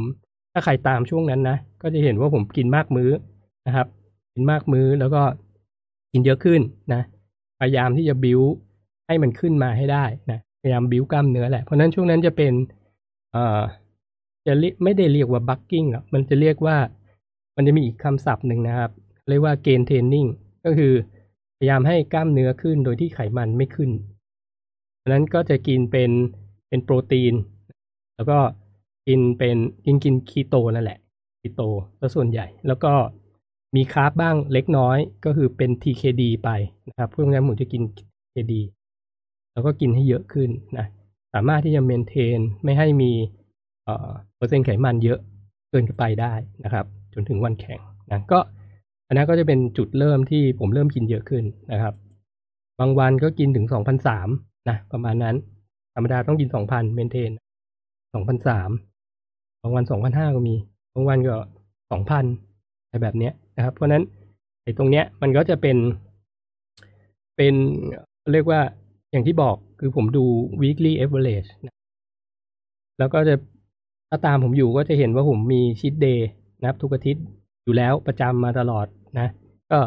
[0.53, 3.11] ถ้าใครตามช่วงนั้นนะ ก็จะเห็นว่าผมกินมากมื้อ
[3.67, 3.87] นะครับ
[4.35, 5.23] กินมากมื้อแล้วก็
[6.13, 6.61] กินเยอะขึ้น
[6.93, 7.03] นะ
[7.61, 8.41] พยายามที่จะบิ้ว
[9.07, 12.53] ให้มันขึ้นมาให้ได้นะพยายามบิ้วกล้ามเนื้อแหละเพราะนั้นช่วงนั้นจะเป็น
[13.33, 13.61] เอ่อ
[14.47, 14.53] จะ
[14.85, 16.77] ไม่ได้เรียกว่าบักกิ้งหรอกมันจะเรียกว่า
[17.57, 18.91] มันจะมีอีกคำศัพท์หนึ่งนะครับ
[19.29, 20.27] เรียกว่าเกณฑ์เทรนนิ่ง
[20.65, 20.93] ก็คือ
[21.59, 23.91] พยายามให้กล้ามเนื้อขึ้นโดยที่ไขมันไม่ขึ้น
[25.01, 26.11] ดังนั้นก็จะกินเป็น
[26.69, 27.35] เป็นโปรตีน
[28.17, 28.39] แล้วก็
[29.09, 30.99] กินเป็นกินกินคีโตนั่นแหละ
[31.41, 31.63] คีโต
[32.01, 32.93] ก็ส่วนใหญ่ แล้วก็
[33.77, 36.51] มีคาร์บบ้างเล็กน้อยก็คือเป็น TKD ไป
[36.89, 38.53] นะครับพวกนั้นผมจะกิน TKD
[39.53, 40.87] แล้วก็กินให้เยอะขึ้นนะ
[41.35, 43.13] สามารถที่จะเมนเทนไม่ให้มี
[43.85, 45.19] เอ่อเปอร์เซ็นต์ไขมันเยอะ
[45.71, 46.33] เกินไปได้
[46.65, 48.39] นะครับ จนถึงวันแข่งนะก็
[49.07, 51.95] อันนั้นก็จะเป็นจุดเริ่มที่ผมเริ่มกินเยอะขึ้นนะครับ
[52.81, 54.29] บางวันก็กินถึงสองพันสาม
[54.69, 55.37] นะประมาณนั้น
[55.95, 57.31] ธรรมดาต้องกินสองพันเมนเทน
[58.15, 58.71] สองพันสาม
[59.63, 60.55] บางวันสองพันห้าก็มี
[60.95, 61.37] บางวันก็
[61.91, 62.25] สองพัน
[62.85, 64.05] อะไรแบบเนี้ย นะครับ เพราะนั้น
[64.63, 65.77] ไอ้ตรงเนี้ยมันก็จะเป็น
[67.37, 67.55] เป็น
[68.33, 68.61] เรียกว่า
[69.11, 70.25] อย่างที่บอกคือผมดู
[70.63, 71.75] weekly average นะ
[72.99, 73.35] แล้วก็จะ
[74.09, 76.29] ถ้าตามผมอยู่ก็จะเห็นว่าผมมีชีตเดย์
[76.61, 77.25] นะครับทุกอาทิตย์
[77.65, 78.87] อยู่แล้วประจำมาตลอด
[79.19, 79.29] นะ
[79.71, 79.81] ก็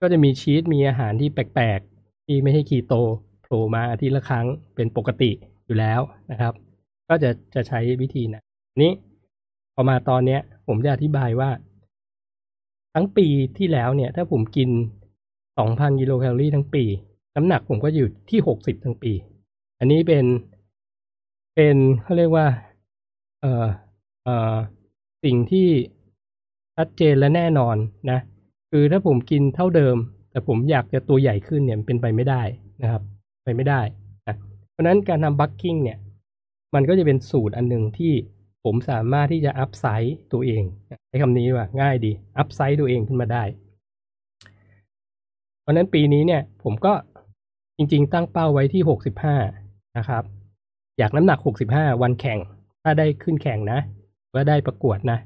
[0.00, 2.94] ก็จะมีชีตมีอาหารที่แปลกๆ ที่ไม่ใช่คีโต
[3.42, 5.30] โผล่มาอาทิตย์ละครั้งเป็นปกติ
[5.66, 6.52] อยู่แล้วนะครับ
[7.08, 8.42] ก็จะจะใช้วิธีนะ
[8.82, 8.92] นี้
[9.74, 11.50] พอมาตอนเนี้ย ผมจะอธิบายว่า
[12.98, 14.70] ทั้งปีที่แล้วเนี่ย ถ้าผมกิน
[15.34, 16.84] 2,000กิโลแคลอรี่ทั้งปี
[17.36, 19.12] น้ำหนักผมก็อยู่ที่ 60 ทั้งปี
[19.78, 20.24] อันนี้เป็น
[21.54, 22.46] เป็นเขาเรียกว่า
[23.40, 23.66] เอ่อ
[24.24, 24.54] เอ่อ
[25.24, 25.68] สิ่งที่
[26.76, 27.76] ชัดเจนและแน่นอน
[28.10, 28.18] นะ
[28.70, 29.96] คือถ้าผมกินเท่าเดิม
[30.30, 32.42] แต่ผมอยากจะตัวใหญ่ขึ้นเนี่ยเป็นไปไม่ได้
[32.82, 33.02] นะครับ
[33.44, 33.80] ไปไม่ได้
[34.26, 34.36] นะ
[34.70, 35.98] เพราะฉะนั้นการทำบัคกิ้งเนี่ย
[36.74, 38.12] มันก็จะเป็นสูตรอันหนึ่งที่
[38.66, 40.62] ผมสามารถที่จะอัพไซด์ตัวเอง
[41.08, 43.44] ใช้คำนี้ว่าง่ายดีอัพไซด์ตัวเองขึ้นมาได้
[45.60, 46.92] เพราะนั้นปีนี้เนี่ย ผมก็
[47.76, 49.36] จริง ๆ ตั้งเป้าไว้ที่หกสิบห้า
[49.98, 50.22] นะครับ
[50.98, 52.38] อยากน้ำหนักหกสิบห้าวันแข่ง
[52.82, 53.80] ถ้าได้ขึ้นแข่งนะ
[54.34, 55.18] ว่าได้ประกวดนะ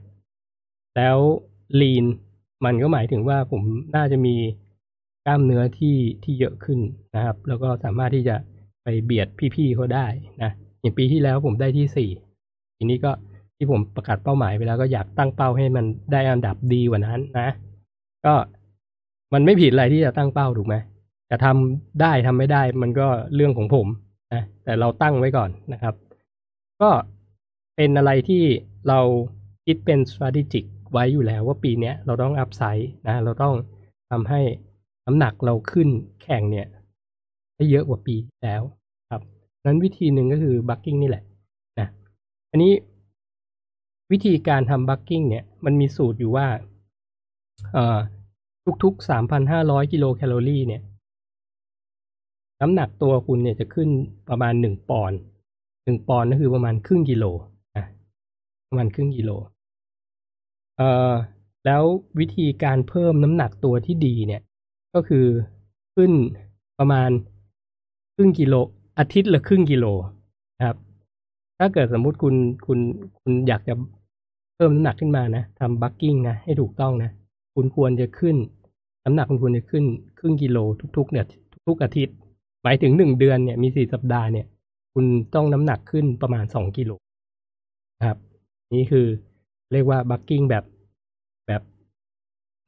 [0.96, 1.18] แล้ว
[1.80, 2.04] ลีน
[2.64, 3.62] มันก็หมายถึงว่าผม
[3.96, 4.36] น่าจะมี
[5.26, 6.80] กล้ามเนื้อที่ที่เยอะขึ้น
[7.14, 8.36] นะครับ แล้วก็สามารถที่จะ
[8.82, 10.06] ไปเบียดพี่ๆเขาได้
[10.42, 10.50] นะ
[10.80, 12.10] อย่างปีที่แล้วผมได้ที่สี่
[12.76, 13.12] ทีนี้ก็
[13.62, 17.48] ที่ผมประกาศเป้าหมายไปแล้วก็อยากตั้งเป้าให้มันได้อันดับดีกว่านั้นนะ
[18.26, 18.34] ก็
[19.32, 20.76] มันไม่ผิดอะไรที่จะตั้งเป้าถูกไหม
[21.30, 23.86] จะทำได้ทำไม่ได้มันก็เรื่องของผม
[24.34, 25.94] นะแต่เราตั้งไว้ก่อนนะครับ
[26.80, 26.90] ก็
[27.76, 28.42] เป็นอะไรที่
[28.88, 29.00] เรา
[29.66, 33.54] คิดเป็น strategic ไว้อยู่แล้วว่าปีนี้เราต้องอัพไซด์นะ เราต้อง
[34.10, 34.40] ทำให้
[35.06, 35.88] น้ำหนักเราขึ้น
[36.22, 36.66] แข่งเนี่ย
[37.56, 38.62] ได้เยอะกว่าปีที่แล้ว
[39.10, 39.22] ครับ
[39.64, 41.24] นั้นวิธีหนึ่งก็คือ bulking นี่แหละ
[41.78, 41.88] นะ
[42.50, 42.72] อันนี้
[44.12, 46.46] วิธีการทำ bulking เนี่ยมันมีสูตรอยู่ว่า
[47.72, 47.98] เอ่อ
[48.82, 49.08] ทุกๆ
[49.48, 50.82] 3,500 กิโลแคลอรี่เนี่ย
[52.60, 53.88] น้ำหนักตัวคุณเนี่ยจะขึ้น
[54.28, 55.18] ประมาณ 1 ปอนด์
[55.62, 57.24] 1ปอนด์ก็คือประมาณครึ่งกิโล
[57.76, 57.86] นะ
[58.68, 59.30] ประมาณครึ่งกิโล
[60.76, 61.12] เอ่อ
[61.66, 61.82] แล้ว
[62.18, 64.42] วิธีการเพิ่มน้ำหนักตัวที่ดีเนี่ย
[64.94, 65.26] ก็คือ
[65.94, 66.12] ขึ้น
[66.78, 67.10] ประมาณ
[68.14, 68.54] ครึ่งกิโล
[68.98, 69.86] อาทิตย์ละครึ่งกิโล
[70.58, 70.76] นะครับ
[71.58, 72.34] ถ้าเกิดสมมุติคุณ
[72.66, 72.78] คุณ
[73.20, 73.74] คุณอยากจะ
[74.62, 77.10] พิ่มน้ำหนักขึ้นมานะทำบัคกิ้งนะให้ถูกต้องนะ
[77.54, 78.36] คุณควรจะขึ้น
[79.04, 79.84] น้ำหนักคุณควรจะขึ้น
[80.18, 80.58] ครึ่งกิโล
[80.96, 81.26] ทุกๆเนี่ย
[81.68, 82.14] ทุกๆอาทิตย์
[82.62, 84.46] หมายถึงหนึ่งเดือนเนี่ยมีสี่สัปดาห์เนี่ย
[84.94, 86.92] คุณต้องน้ำหนักขึ้นประมาณสองกิโล
[87.98, 88.18] นะครับ
[88.74, 89.06] นี่คือ
[89.72, 90.64] เรียกว่า bulking แบบ
[91.46, 91.62] แบบ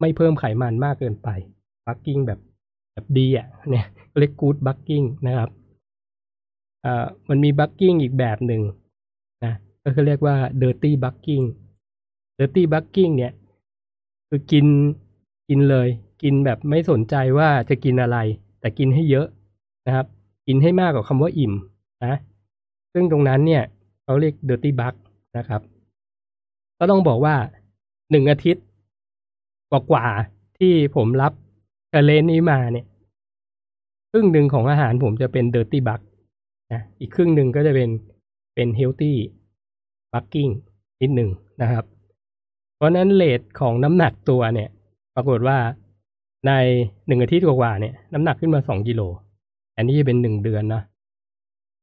[0.00, 1.28] ไม่เพิ่มไขมันมากเกินไป
[1.87, 2.40] bulking แบบ
[2.92, 3.87] แบบดีอะเนี่ย
[4.18, 5.50] เรียก good bulking นะครับ
[6.85, 8.62] อ่ามันมี bulking อีกแบบหนึ่ง
[9.44, 9.52] นะ
[9.85, 11.44] ก็คือเรียกว่า dirty bucking dirty bucking
[12.36, 13.32] เนี่ย
[14.28, 14.66] คือกิน
[15.48, 15.88] กินเลย
[16.22, 18.18] กินแบบไม่สนใจว่าจะกินอะไร
[18.60, 19.26] แต่กินให้เยอะ
[19.86, 20.06] นะครับ
[20.46, 21.52] กินให้มากกว่าคำว่าอิ่ม
[22.04, 22.18] นะ
[22.92, 23.62] ซึ่งตรงนั้นเนี่ย
[24.04, 24.94] เขาเรียก dirty buck
[25.38, 25.60] นะครับ
[26.78, 27.34] ก็ต้องบอกว่า
[28.10, 28.64] หนึ่งอาทิตย์
[29.70, 31.32] กว่าๆที่ผมรับ
[31.90, 32.86] เเลนนี้มาเนี่ย
[34.10, 36.00] ครึ่งหนึ่งของอาหารผมจะเป็น dirty buck
[36.72, 37.90] นะอีกครึ่งหนึ่งก็จะเป็น
[38.54, 39.12] เป็น healthy
[40.12, 40.52] bucking
[41.02, 41.30] นิดหนึ่ง
[41.62, 41.84] นะครับ
[42.82, 44.68] ราะนั้นเลทของน้ำหนักตัวเนี่ย
[45.14, 45.58] ปรากฏว่า
[46.46, 46.52] ใน
[47.06, 49.00] หนึ่งอาทิตย์กว่าเนี่ย น้ำหนักขึ้นมาสองกิโล
[49.76, 50.82] อันนี้จะเป็นหนึ่งเดือนนะ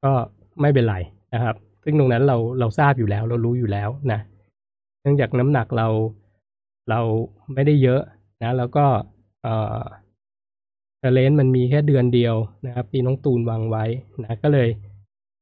[0.03, 0.11] ก็
[0.61, 0.95] ไม่เป็นไร
[1.33, 4.19] นะครับ ซึ่งตรงนั้นเราเราทราบอยู่แล้ว เรารู้อยู่แล้วนะ
[5.01, 5.87] เนื่องจากน้ำหนักเรา
[6.89, 6.99] เรา
[7.53, 8.01] ไม่ได้เยอะ
[8.43, 8.85] นะ แล้วก็
[9.43, 9.81] เอ่อ
[11.13, 12.35] เลนมันมีแค่เดือนเดียว
[12.65, 13.85] นะครับที่น้องตูนวางไว้
[14.23, 14.69] นะก็เลย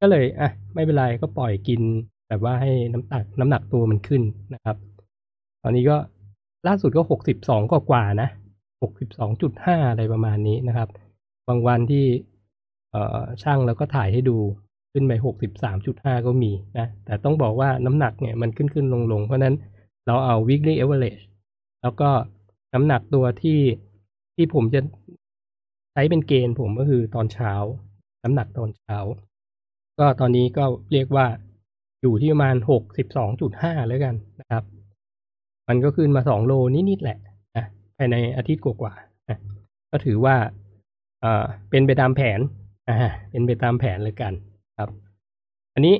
[0.01, 1.81] ก็เลยอะไม่เป็นไรก็ปล่อยกิน
[2.29, 4.21] แบบว่าให้น้ำหนักน้ำหนักตัวมันขึ้น
[4.53, 4.77] นะครับ
[5.67, 5.97] อนนี้ก็
[6.67, 8.30] ล่าสุดก็หกสิบสองกว่านะ
[8.82, 10.89] หกสิบสองจุดห้าอะไรประมาณนี้นะครับ
[11.47, 12.06] บางวันที่
[12.91, 14.38] เอ่อช่างแล้วก็ถ่ายให้ดู
[14.91, 19.56] ขึ้นไปหกสิบสามจุดห้าก็มีนะ แต่ต้องบอกว่าน้ำหนักเนี่ยมันขึ้นขึ้นลงลงเพราะนั้น
[20.08, 21.23] เราเอา weekly average
[21.82, 22.10] แล้วก็
[22.73, 23.60] น้ำหนักตัวที่
[24.36, 24.82] ที่ผมจะ
[25.91, 27.53] ใช้เป็นเกณฑ์ผมก็คือตอนเช้า
[28.23, 28.97] น้ำหนักตอนเช้า
[29.99, 31.25] ก็ตอนนี้ก็เรียกว่า
[32.01, 34.63] อยู่ที่ประมาณหกสิบสองจุดห้าแล้วกันนะครับ
[35.67, 36.53] มันก็ขึ้นมาสองโล
[36.89, 37.17] นิดๆแหละ
[37.58, 37.65] นะ
[37.97, 39.38] ภายในอาทิตย์กว่าๆนะ
[39.91, 40.36] ก็ถือว่า
[41.21, 42.39] เอ่อเป็นไปตามแผน
[42.89, 42.97] อ่า
[43.32, 44.34] เป็นไปตามแผนแล้วกัน
[44.77, 44.89] ครับ
[45.73, 45.95] อันนี้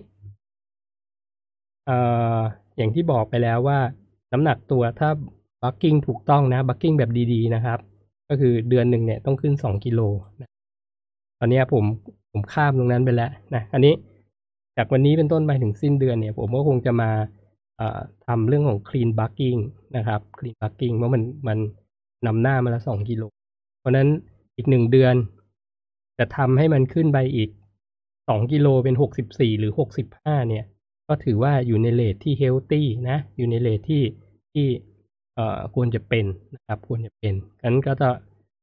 [1.86, 1.98] เอ่
[2.38, 2.40] อ
[2.78, 3.80] อย่างที่บอกไปแล้วว่า
[4.32, 5.10] น้ำหนักตัวถ้า
[5.64, 7.80] bulking ถูกต้องนะ bulking แบบดีๆนะครับ
[8.30, 10.02] ก็คือเดือนหนึ่งเนี่ยต้องขึ้นสองกิโล
[10.42, 10.50] นะ
[11.40, 11.84] ตอนนี้ผม
[12.32, 13.94] ผมข้ามตรงนั้นไปแล้วนะอันนี้
[14.78, 17.10] จากวันนี้เป็นต้นไปถึงสิ้นเดือนเนี่ย ผมก็คงจะมา
[18.28, 19.60] ทำเรื่องของ clean bucking
[19.98, 21.60] นะครับ clean bucking เพราะมันมัน
[22.26, 23.24] นำหน้ามาละสองกิโล
[23.80, 24.08] เพราะนั้น
[24.56, 25.16] อีกหนึ่งเดือน
[26.20, 27.50] จะทำให้มันขึ้นไปอีก
[28.28, 30.66] สองกิโลเป็นหกสิบสี่หรือหกสิบห้าเนี่ย
[31.08, 34.04] ก็ถือว่าอยู่ในเลทที่เฮลตี้นะ อยู่ในเลทที่
[34.54, 34.68] ที่
[35.36, 38.10] เอ่อควรจะเป็นนะครับควรจะเป็นงั้นก็จะ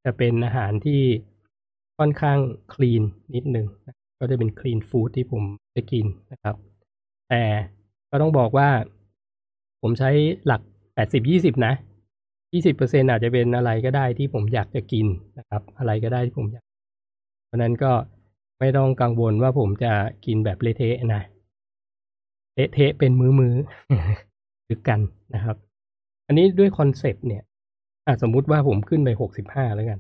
[0.05, 1.01] จะเป็นอาหารที่
[1.99, 2.39] ค่อนข้าง
[2.75, 3.03] คลีน
[3.35, 3.67] นิดนึง
[4.19, 5.43] ก็จะเป็นคลีนฟู้ดที่ผม
[5.77, 6.57] จะกินนะครับ
[7.29, 7.43] แต่
[8.11, 8.69] ก็ต้องบอกว่า
[9.87, 10.11] ผมใช้
[10.47, 10.61] หลัก
[10.95, 11.73] แปดสิบยี่สิบนะ
[12.53, 15.07] ยี่สิบเปอาจจะเป็นอะไรก็ได้ที่ผมอยากจะกิน
[15.39, 16.65] นะครับ อะไรก็ได้ที่ผมอยาก
[17.47, 17.93] เพราะนั้นก็
[18.59, 19.93] ไม่ต้องกังวลว่าผมจะ
[20.27, 21.23] กินแบบเละเทะนะ
[22.55, 23.55] เละเทะเป็นมือมือ
[24.67, 25.01] หรือกัน
[25.35, 25.57] นะครับ
[26.27, 27.43] อันนี้ด้วยคอนเซปต์เนี่ย
[28.23, 29.99] สมมุติว่าผมขึ้นไปหกสิบห้าแล้วกัน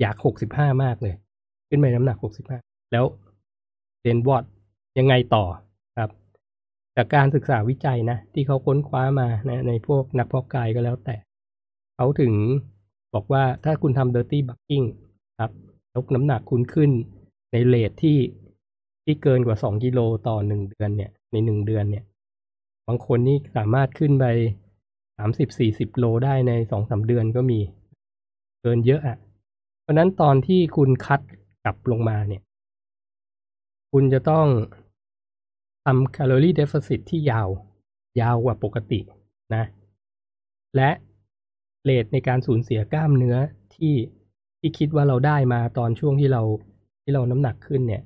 [0.00, 1.14] อยากหกสิบห้ามากเลย
[1.68, 2.58] ขึ้นไปน้ำหนักหกสิบห้า
[2.92, 3.04] แล้ว
[4.02, 4.44] เดนวอด
[4.98, 5.44] ยังไงต่อ
[5.98, 6.10] ครับ
[7.00, 11.16] จากการศึกษาวิจัยนะ ที่เขาค้นคว้ามานะในพวกนักเพาะกายก็แล้วแต่
[11.96, 12.32] เขาถึง
[13.14, 14.86] บอกว่าถ้าคุณทำ dirty bucking
[15.40, 15.52] ครับ
[15.94, 16.90] ยกน้ำหนักคุณขึ้น
[17.52, 18.18] ในเลทที่
[19.04, 22.04] ที่เกินกว่าสองกิโลต่อหนึ่งเดือนเนี่ย ในหนึ่งเดือนเนี่ย
[22.86, 24.24] บางคนนี่สามารถขึ้นไป
[25.18, 27.60] สามสิบสี่สิบโลได้ในสองสาเดือนก็มี
[28.62, 29.18] เกินเยอะอะ่ะ
[29.82, 31.20] เพราะนั้นตอนที่คุณคัด
[31.64, 32.42] กลับลงมาเนี่ย
[33.92, 34.46] คุณจะต้อง
[35.90, 37.48] ทำแคลอรี่เดฟเฟ c ตที่ยาว
[38.20, 39.00] ยาวกว่าปกติ
[39.54, 39.64] นะ
[40.76, 40.90] และ
[41.84, 43.36] เลทในการสูญเสียกล้ามเนื้อ
[43.74, 43.94] ที่
[44.60, 46.42] ที่คิดว่าเราได้มาตอนช่วงที่เรา
[47.02, 48.02] ที่เราน้ำหนักขึ้นเนี่ย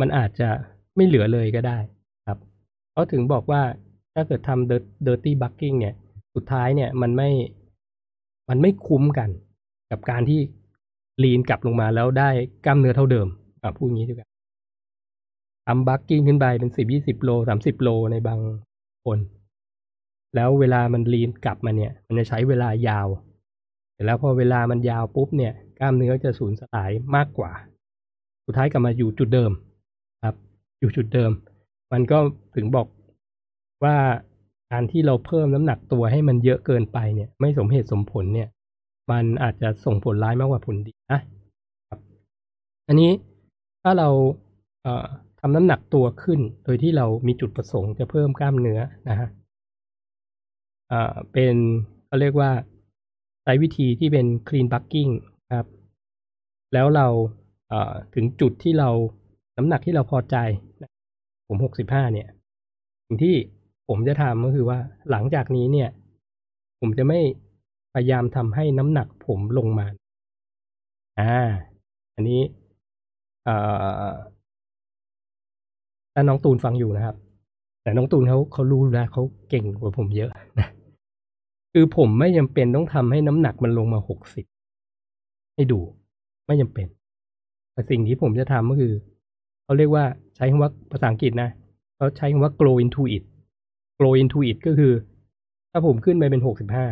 [0.00, 0.48] มันอาจจะ
[0.96, 1.78] ไม่เหลือเลยก็ได้
[2.26, 2.38] ครับ
[2.92, 3.62] เขาถึงบอกว่า
[4.14, 5.94] ถ้าเกิดทำ dirty bucking เนี่ย
[6.34, 7.30] สุดท้ายเนี่ยมันไม่
[8.48, 9.30] มันไม่คุ้มกัน
[9.90, 10.40] กับการที่
[11.22, 12.30] ลีนกลับลงมาแล้วได้
[12.64, 13.28] กล้ามเนื้อเท่าเดิม
[13.62, 14.27] อะพูดงี้ดีกว่า
[15.70, 18.40] ทำบัคกิ้งขึ้นไปเป็นสิบยี่สิบโลสามสิบโลในบาง
[19.04, 19.18] คน
[20.34, 23.08] แล้วเวลามันลีนกลับมาเนี่ย มันจะใช้เวลายาว
[23.94, 27.52] แต่แล้วพอเวลามันยาวปุ๊บเนี่ย กล้ามเนื้อจะสูญสลายมากกว่า
[28.44, 29.52] สุดท้ายกลับมาอยู่จุดเดิม
[30.24, 30.36] ครับ
[30.80, 31.30] อยู่จุดเดิม
[31.92, 32.18] มันก็
[32.56, 32.86] ถึงบอก
[33.84, 33.96] ว่า
[34.72, 38.48] การที่เราเพิ่มน้ำหนักตัวให้มันเยอะเกินไปเนี่ย ไม่สมเหตุสมผลเนี่ย
[39.10, 41.20] มันอาจจะส่งผลร้ายมากกว่าผลดีนะ
[41.88, 42.00] ครับ
[42.88, 43.10] อันนี้
[43.82, 44.08] ถ้าเรา
[44.82, 45.06] เอ่อ
[45.40, 49.28] ทำน้ำหนักตัวขึ้น โดยที่เรามีจุดประสงค์จะเพิ่มกล้ามเนื้อนะฮะ
[51.32, 51.56] เป็น
[52.06, 52.50] เขาเรียกว่า
[53.42, 55.12] ใช้วิธีที่เป็น clean bucking
[55.56, 55.66] ครับ
[56.74, 57.06] แล้วเรา
[58.14, 58.90] ถึงจุดที่เรา
[59.56, 60.36] น้ำหนักที่เราพอใจ
[61.46, 62.28] ผมหกสิบห้าเนี่ย
[63.06, 63.36] สิ่งที่
[63.88, 64.78] ผมจะทำก็คือว่า
[65.10, 65.90] หลังจากนี้เนี่ย
[66.80, 67.20] ผมจะไม่
[67.94, 69.86] พยายามทำให้น้ำหนักผมลงมา
[71.18, 71.40] อ่า
[72.14, 72.40] อันนี้
[73.44, 73.56] เอ่
[74.02, 74.12] อ
[76.18, 77.16] ถ้าน้องตูนฟังอยู่นะครับ
[77.82, 80.68] แต่น้องตูนเขาเขารู้นะเขาเก่งกว่าผมเยอะนะ
[81.72, 84.46] คือผมไม่จำเป็นต้องทำให้น้ำหนักมันลงมาหกสิบ
[85.54, 85.80] ให้ดู
[86.46, 86.86] ไม่จำเป็น
[87.72, 88.92] แต่สิ่งที่ผมจะทำก็คือ
[89.64, 90.04] เขาเรียกว่า
[90.36, 91.50] ใช้คำว่าภาษาอังกฤษนะ
[91.96, 93.24] เขาใช้คำว่า grow into it
[93.98, 94.92] grow into it ก็คือ
[95.70, 96.86] ถ้าผมขึ้นไปเป็นหกสิบห้า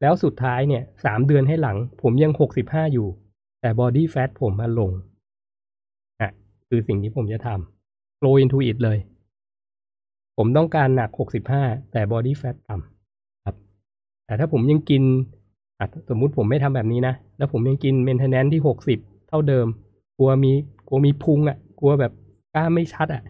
[0.00, 3.08] แล้วสุดท้ายเนี่ยสามเดือนให้หลัง ผมยังหกสิบห้าอยู่
[3.60, 4.90] แต่ body fat ผมมาลง
[6.20, 6.30] อะ
[6.68, 8.98] คือสิ่งที่ผมจะทำ grow into it เลย
[10.36, 13.56] ผมต้องการหนักหกสิบห้าแต่ body fat ต่ำครับ
[14.26, 15.02] แต่ถ้าผมยังกิน
[16.10, 19.66] สมมุติผมไม่ทำแบบนี้นะ แล้วผมยังกิน maintenance ที่หกสิบเท่าเดิม
[20.18, 20.52] กลัวมี
[20.88, 22.12] กลัวมีพุงอะ่ะ กลัวแบบ
[22.54, 23.22] กล้าไม่ชัดอะ่ะ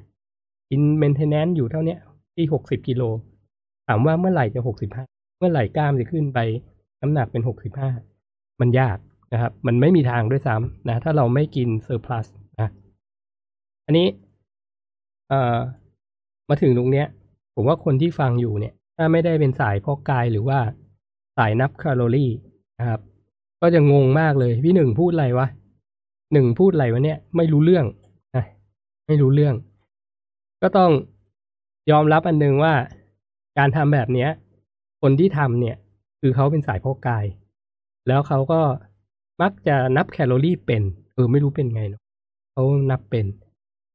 [0.70, 1.98] กิน maintenance อยู่เท่าเนี้ย
[2.36, 3.02] ที่หกสิบกิโล
[3.88, 5.04] ถามว่าเมื่อไหร่จะหกสิบห้า
[5.38, 6.38] เมื่อไหร่กล้ามจะขึ้นไป
[7.02, 7.90] น้ำหนักเป็นหกสิบห้า
[8.60, 8.98] มันยาก
[9.32, 12.26] นะครับ มันไม่มีทางด้วยซ้ำนะ ถ้าเราไม่กินเซอร์พลัส
[12.60, 12.68] นะ
[13.86, 14.06] อันนี้
[15.32, 15.58] เอ่อ
[16.48, 17.06] มาถึงตรงเนี้ย
[17.54, 20.58] ผมว่าคนที่ฟังอยู่เนี่ย ถ้าไม่ได้เป็นสายพอกกายหรือว่า
[21.36, 22.30] สายนับแคลอรี่
[22.78, 23.00] นะครับ
[23.60, 25.46] ก็จะงงมากเลยพี่หนึ่งพูดอะไรวะ
[26.32, 27.86] หนึ่งพูดอะไรวะเนี่ย ไม่รู้เรื่อง
[28.36, 28.44] นะ
[29.06, 29.54] ไม่รู้เรื่อง
[30.62, 30.90] ก็ต้อง
[31.90, 32.74] ยอมรับอันหนึ่งว่า
[33.58, 34.30] การทำแบบเนี้ย
[35.02, 35.76] คนที่ทำเนี่ย
[36.20, 37.24] คือเขาเป็นสายพอกกาย
[38.08, 38.60] แล้วเขาก็
[39.42, 40.82] มักจะนับแคลอรี่เป็น
[41.14, 42.02] เออไม่รู้เป็นไงเนาะ
[42.52, 43.26] เขานับเป็น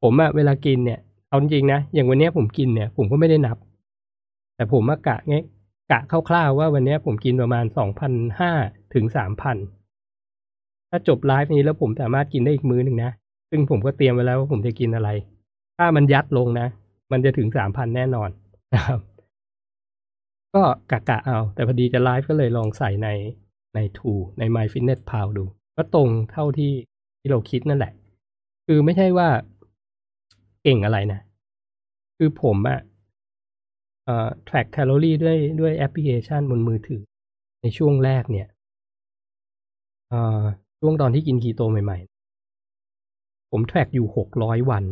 [0.01, 3.57] ผมอะเวลากินเนี่ย เอาจริงนะ อย่างวันนี้ผมกินเนี่ย ผมก็ไม่ได้นับ
[4.55, 5.45] แต่ผมมากะเงี้ย
[5.91, 8.51] กะคร่าวๆว่าวันนี้ผมกินประมาณสองพันห้า
[8.93, 9.57] ถึงสามพัน
[10.89, 13.11] ถ้าจบไลฟ์นี้แล้วผมสามารถกินได้อีกมื้อหนึ่งนะ
[13.49, 15.09] ซึ่งผมก็เตรียมไว้แล้วว่าผมจะกินอะไร
[15.77, 16.67] ถ้ามันยัดลงนะ
[17.11, 18.29] มันจะถึงสามพันแน่นอน
[18.73, 18.99] นะครับ
[20.55, 23.09] ก็กะกะเอา แต่พอดีจะไลฟ์ก็เลยลองใส่ใน
[23.75, 25.43] ในทูใน My Fitness Pal ดู
[25.77, 26.73] ก็ตรงเท่าที่
[27.19, 27.93] ที่เราคิดนั่นแหละ
[28.67, 29.27] คือไม่ใช่ว่า
[30.67, 31.19] ก่งอะไรนะ
[32.17, 32.79] คือผมอะ
[34.05, 37.01] เอ่อ track แคลอรี่ด้วยด้วยแอปพลิเคชันบนมือถือ
[37.61, 38.47] ในช่วงแรกเนี่ย
[40.09, 40.43] เอ่อ
[40.79, 44.83] ช่วงตอนที่กินคีโตใหม่ๆ ผม track อยู่หกร้อยวัน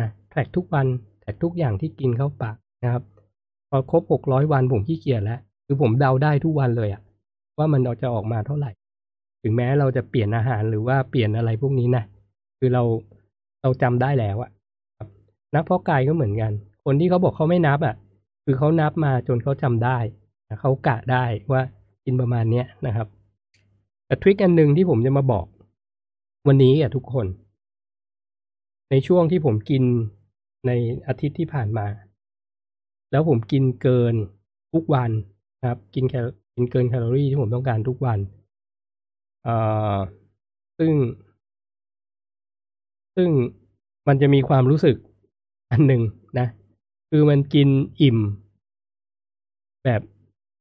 [0.00, 0.86] นะ track ทุกวัน
[1.22, 3.02] track ทุกอย่างที่กินเข้าปากนะครับ
[3.70, 7.02] พอครบหกร้อยวันผมขี้เกียจแล้ว คือผมเดาได้ทุกวันเลยอะ
[7.58, 8.70] ว่ามันจะออกมาเท่าไหร่
[9.42, 12.04] ถึงแม้เราจะเปลี่ยนอาหารหรือว่าเปลี่ยนอะไรพวกนี้นะ
[12.58, 12.82] คือเรา
[13.62, 14.50] เราจำได้แล้วอะ
[15.54, 16.52] นักเพาะกายก็เหมือนกัน
[16.84, 17.94] คนที่เขาบอกเขาไม่นับอะ
[18.44, 19.98] คือเขานับมาจนเขาจำได้
[20.60, 21.62] เขากะได้ว่า
[22.04, 23.08] กินประมาณเนี้ยนะครับ
[24.06, 25.46] แต่ทริคอันหนึ่งที่ผมจะมาบอก
[26.46, 27.26] วันนี้อะทุกคน
[28.90, 29.82] ในช่วงที่ผมกิน
[30.66, 30.70] ใน
[31.06, 31.86] อาทิตย์ที่ผ่านมา
[33.10, 34.14] แล้วผมกินเกิน
[34.72, 35.10] ทุกวัน
[35.60, 38.18] นะครับ กินแคลกินเกินแคลอรี่ที่ผมต้องการทุกวัน
[39.44, 39.56] เอ่
[39.94, 39.96] อ
[40.78, 40.92] ซึ่ง
[43.16, 43.28] ซึ่ง
[44.08, 44.96] มันจะมีความรู้สึก
[45.70, 46.02] อันหนึ่ง
[46.38, 46.46] นะ
[47.10, 47.68] คือมันกิน
[48.02, 48.18] อิ่ม
[49.84, 50.00] แบบ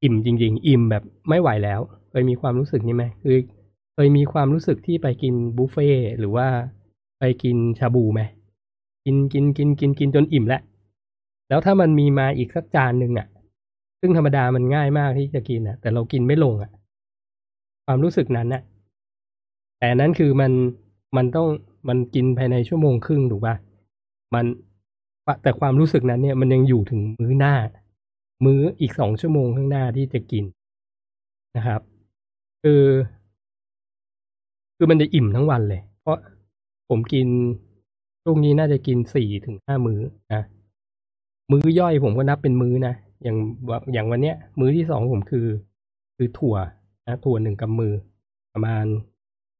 [0.03, 3.37] อิ่มจริง ๆ อิ่มแบบไม่ไหวแล้ว เคยมีความรู้สึกนี้ไหมคือ
[3.93, 5.89] เคยมีความรู้สึกที่ไปกินบุฟเฟ่
[6.19, 6.47] หรือว่า
[7.19, 8.21] ไปกินชาบูไหม
[9.05, 10.61] กินกินกินกินกินจนอิ่มแล้ว
[11.49, 13.27] แล้วถ้ามันมีมาอีกสักจานหนึ่งอะ
[13.99, 16.71] ซึ่งธรรมดามันง่ายมากที่จะกินอะ แต่เรากินไม่ลงอะ
[17.85, 18.61] ความรู้สึกนั้นน่ะ
[19.79, 20.51] แต่นั้นคือมัน
[21.17, 21.47] มันต้อง
[21.89, 23.55] มันกินภายในชั่วโมงครึ่งถูกป่ะ
[24.33, 24.45] มัน
[25.43, 27.55] แต่ความรู้สึกนั้นเนี่ยมันยังอยู่ถึงมื้อหน้า
[28.45, 30.45] มื้ออีกสองชั่วโมงข้างหน้าที่จะกิน
[31.57, 31.81] นะครับ
[32.63, 32.83] คือ
[34.75, 36.17] คือมันจะอิ่มทั้งวันเลย เพราะ
[36.89, 37.27] ผมกิน
[38.23, 39.99] ช่วงนี้น่าจะกินสี่ถึงห้ามื้อ
[40.33, 40.43] นะ
[41.51, 43.37] มื้อย่อยผมก็นับเป็นมื้อนะอย่าง
[43.93, 45.47] อย่างวันเนี้ย มื้อที่สองผมคือ
[46.15, 46.55] คือถั่ว
[47.07, 47.93] นะถั่วหนึ่งกำมือ
[48.53, 48.85] ประมาณ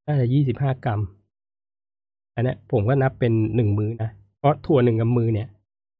[0.08, 1.02] น่าจะยี่สิบห้ากรัม
[2.36, 5.48] อันนี้ผมก็นับเป็นหนึ่งมื้อนะเพราะถั่วหนึ่งกำมือเนี่ย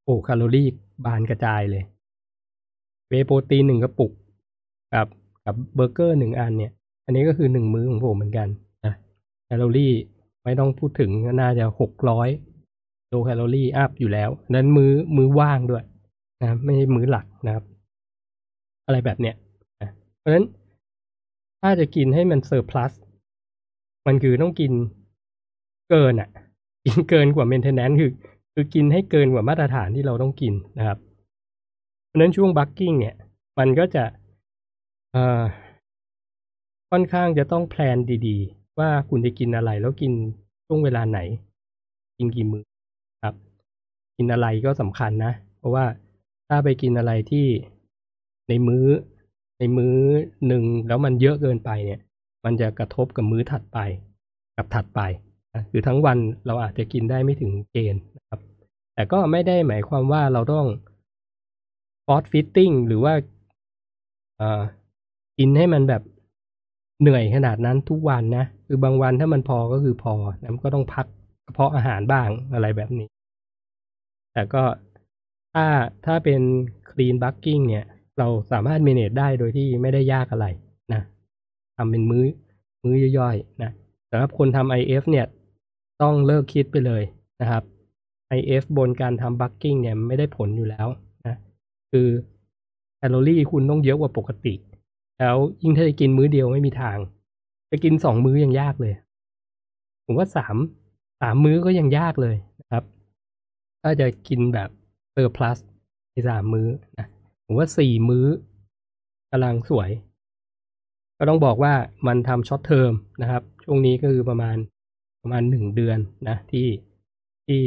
[0.06, 0.68] โอ้แคลอรี่
[1.06, 1.84] บานกระจายเลย
[3.10, 4.12] เวย์โปรตีนหนึ่งกระปุก
[4.94, 5.08] กับ
[5.46, 6.72] กับเบอร์เกอร์หนึ่งอันเนี่ย
[7.06, 8.48] อันนี้ก็คือหนึ่งมื้อของผมเหมือนกัน
[8.86, 8.94] นะ
[9.46, 9.94] แคลอรี่
[10.44, 11.10] ไม่ต้องพูดถึง
[11.42, 12.30] น่าจะหกร้อยกิ
[13.10, 15.84] โลแคลอรี่ up อยู่แล้ว นั้นมื้อมื้อว่างด้วย
[16.42, 17.64] นะไม่ใช่มื้อหลักนะครับ
[18.86, 19.36] อะไรแบบเนี้ย
[19.82, 19.90] นะ
[20.20, 20.46] เพราะฉะนั้น
[21.62, 22.92] ถ้าจะกินให้มัน surplus
[24.08, 24.72] มันคือต้องกิน
[25.90, 26.30] เกินอะ
[26.86, 28.12] กินเกินกว่า maintenance คือ
[28.58, 31.00] คือกินให้เกินกว่ามาตรฐานที่เราต้องกินนะครับ
[32.06, 33.16] เพราะนั้นช่วง bulking เนี่ย
[33.60, 34.04] มันก็จะ
[36.92, 40.14] ค่อนข้างจะต้อง plan ดีๆ ว่าคุณจะกินอะไรแล้วกิน
[40.68, 41.20] ช่วงเวลาไหน
[42.18, 42.64] กินกี่มื้อ
[43.24, 43.36] ครับ
[44.18, 45.86] กินอะไรก็สำคัญนะ เพราะว่า
[46.48, 47.48] ถ้าไปกินอะไรที่
[48.50, 48.86] ในมื้อ
[49.60, 49.96] ในมื้อ
[50.48, 52.00] หนึ่งแล้วมันเยอะเกินไปเนี่ย
[52.46, 53.80] มันจะกระทบกับมื้อถัดไป
[54.58, 55.02] กับถัดไป
[55.72, 58.02] คือทั้งวันเราอาจจะกินได้ไม่ถึงเกณฑ์
[58.96, 60.66] แต่ก็ไม่ได้หมายความว่าเราต้อง
[62.06, 63.14] force feeding หรือว่า
[64.42, 64.44] อ
[65.38, 66.02] กินให้มันแบบ
[67.02, 71.06] เหนื่อยขนาดนั้นทุกวันนะ คือบางวันถ้ามันพอก็คือพอนะก็ต้องพัก
[71.46, 73.08] กระเพาะอาหารบ้างอะไรแบบนี้
[74.34, 74.64] แต่ก็
[75.54, 75.66] ถ้า
[76.06, 76.42] ถ้าเป็น
[76.90, 77.86] clean bucking เนี่ย
[78.20, 80.46] เราสามารถ manage ได้โดยที่ไม่ได้ยากอะไร
[80.94, 81.02] นะ
[81.78, 82.26] ทำเป็นมื้อ
[82.84, 83.72] มื้อย่อยๆนะ
[84.10, 85.26] สำหรับคนทำ IF เนี่ย
[86.02, 87.04] ต้องเลิกคิดไปเลย
[87.42, 87.64] นะครับ
[88.38, 90.88] IF บนการทำ bucking เนี่ยไม่ได้ผลอยู่แล้ว
[91.28, 91.36] นะ
[91.92, 92.08] คือ
[92.98, 94.54] แคลอรี่คุณต้องเยอะกว่าปกติ
[95.20, 96.98] แล้วยิ่งถ้าจะกินมื้อเดียวไม่มีทาง
[97.72, 98.94] จะกินสองมื้อยังยากเลย
[100.06, 100.56] ผมว่าสาม
[101.22, 102.84] สามมื้อก็ยังยากเลยนะครับ
[103.82, 104.70] ถ้าจะกินแบบ
[105.12, 105.58] surplus
[106.12, 107.08] ในสามมื้อนะ
[107.46, 108.26] ผมว่าสี่มื้อ
[109.32, 109.90] กำลังสวย
[111.18, 111.74] ก็ต้องบอกว่า
[112.08, 114.58] มันทำ short term นะครับ ช่วงนี้ก็คือประมาณ
[115.22, 116.68] ประมาณหนึ่งเดือนนะที่
[117.48, 117.62] ที่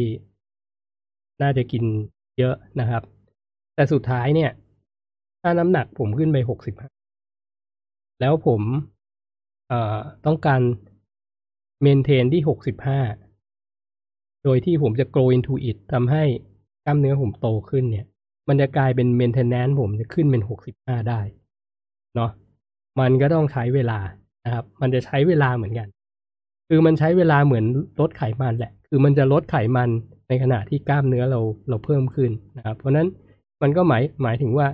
[1.42, 1.85] น่าจะกิน
[2.38, 3.03] เยอะนะครับ
[3.74, 4.51] แต่สุดท้ายเนี่ย
[5.42, 6.74] ถ้าน้ำหนักผมขึ้นไปหกสิบ
[8.20, 8.62] แล้วผม
[9.68, 10.61] เอ่อต้องการ
[11.83, 13.01] เมนเทนที่หกสิบห้า
[14.44, 16.24] โดยที่ผมจะ grow into it ทำให้
[16.85, 18.07] กล้ามเนื้อผมโตขึ้นเนี่ย
[18.48, 21.20] มันจะกลายเป็น maintenance ผมจะขึ้นเป็นหกสิบห้าได้
[22.14, 22.31] เนาะ
[23.01, 23.98] มันก็ต้องใช้เวลา
[24.44, 25.88] นะครับ มันจะใช้เวลาเหมือนกัน
[26.68, 27.64] คือมันใช้เวลาเหมือน
[28.01, 29.90] ลดไขมันแหละ คือมันจะลดไขมัน
[30.29, 33.07] ในขณะที่กล้ามเนื้อเราเราเพิ่มขึ้นนะครับ เพราะฉะนั้น
[33.62, 34.67] มันก็หมายหมายถึงว่า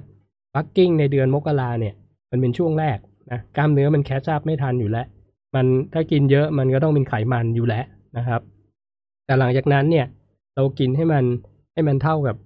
[0.55, 1.95] bulking ในเดือนมกราเนี่ย
[2.31, 2.99] มันเป็นช่วงแรก
[3.31, 5.07] นะกล้ามเนื้อมัน catch up ไม่ทันอยู่แล้ว
[5.55, 7.85] มันถ้ากินเยอะมันก็ต้องเป็นไขมันอยู่แล้ว
[8.17, 8.41] นะครับ
[9.27, 10.07] แต่หลังจากนั้นเนี่ย
[10.55, 11.25] เรากินให้มัน
[11.73, 12.37] ให้มันเท่ากับ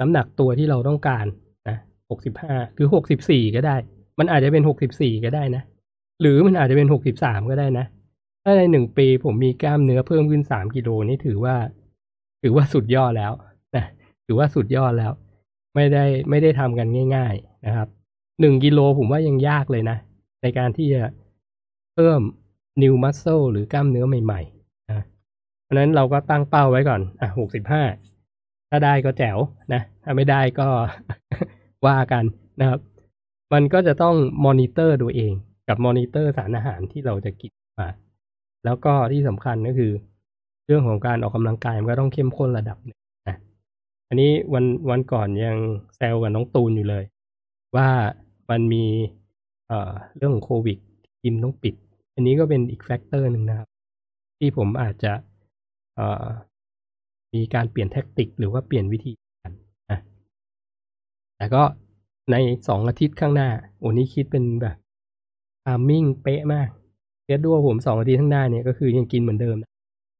[0.00, 1.26] น้ำหนักตัวที่เราต้องการ
[1.68, 1.76] นะ
[2.10, 3.76] หกสิบห้าหรือหกสิบสี่ก็ได้
[4.18, 5.62] มันอาจจะเป็นหกสิบสี่ก็ได้นะ
[6.20, 7.86] หรือมันอาจจะเป็นหกสิบสามก็ได้นะ
[8.44, 11.56] ถ้าในหนึ่งปีผมมีกล้ามเนื้อเพิ่มขึ้นสามกิโลนี่ถือว่า
[12.42, 13.32] ถือว่าสุดยอดแล้ว
[13.76, 13.84] นะ
[14.26, 15.12] ถือว่าสุดยอดแล้ว
[15.74, 17.88] ไม่ได้ไม่ได้ทำกันง่าย ๆนะครับ
[18.40, 19.96] หนึ่งกิโลผมว่ายังยากเลยนะ
[20.42, 21.02] ในการที่จะ
[21.94, 22.20] เพิ่ม
[22.82, 25.04] new muscle หรือกล้ามเนื้อใหม่ๆนะ
[25.64, 27.82] เพราะนั้นเราก็ตั้งเป้าไว้ก่อน อะหกสิบห้า
[28.70, 29.38] ถ้าได้ก็แจ๋ว
[29.72, 30.68] นะ ถ้าไม่ได้ก็
[31.86, 32.24] ว่ากัน
[32.60, 32.80] นะครับ
[33.52, 35.32] มันก็จะต้องมอนิเตอร์ตัวเอง
[35.68, 37.88] กับมอนิเตอร์สารอาหารที่เราจะกินมา
[38.64, 39.92] แล้วก็ที่สำคัญก็คือ
[40.70, 43.36] เรื่องของการออกกำลังกายมันก็ต้องเข้มข้นระดับหนึ่งนะ
[44.08, 45.56] อันนี้วันวันก่อนยัง
[45.96, 47.04] แซวกับน้องตูนอยู่เลย
[47.76, 47.88] ว่า
[48.50, 48.84] มันมี
[49.68, 50.78] เอ่อเรื่องของโควิด
[51.24, 51.74] ยิมต้องปิด
[52.14, 53.68] อันนี้ก็เป็นอีก factor หนึ่งนะครับ
[54.38, 55.12] ที่ผมอาจจะ
[55.96, 56.26] เอ่อ
[57.34, 59.50] มีการเปลี่ยน tactic หรือว่าเปลี่ยนวิธีการ
[59.90, 59.98] นะ
[61.36, 61.62] แต่ก็
[62.30, 62.36] ใน
[62.68, 64.76] สองอาทิตย์ข้างหน้าโอ้นี้คิดเป็นแบบ
[65.64, 66.68] timing เป๊ะมาก
[67.26, 69.69] เรียกว่าผมสองอาทิตย์ข้างหน้าเนี่ยก็คือยังกินเหมือนเดิมนะ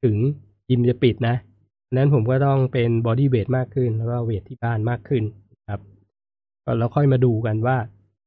[0.04, 0.16] ถึง
[0.70, 1.36] ยิมจะปิดนะ
[1.96, 5.22] นั้นผมก็ต้องเป็น body weight มากขึ้น แล้วก็ weight ที่บ้านมากขึ้น
[5.70, 5.80] ครับ
[6.64, 7.76] ก็แล้วค่อยมาดูกันว่า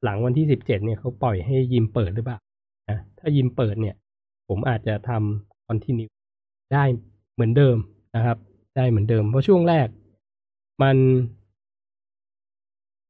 [0.03, 2.37] หลังวันที่สิบเจ็ดเนี่ยเขาปล่อยให้ยิมเปิดหรือเปล่า
[2.89, 3.95] นะถ้ายิมเปิดเนี่ย
[4.47, 6.09] ผมอาจจะทำ continue
[6.73, 6.83] ได้
[7.33, 7.77] เหมือนเดิม
[8.15, 8.37] นะครับ
[8.77, 9.87] ได้เหมือนเดิม เพราะช่วงแรก
[10.81, 10.97] มัน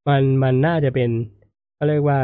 [0.08, 1.10] มันมันน่าจะเป็น
[1.76, 2.20] เขาเรียกว่า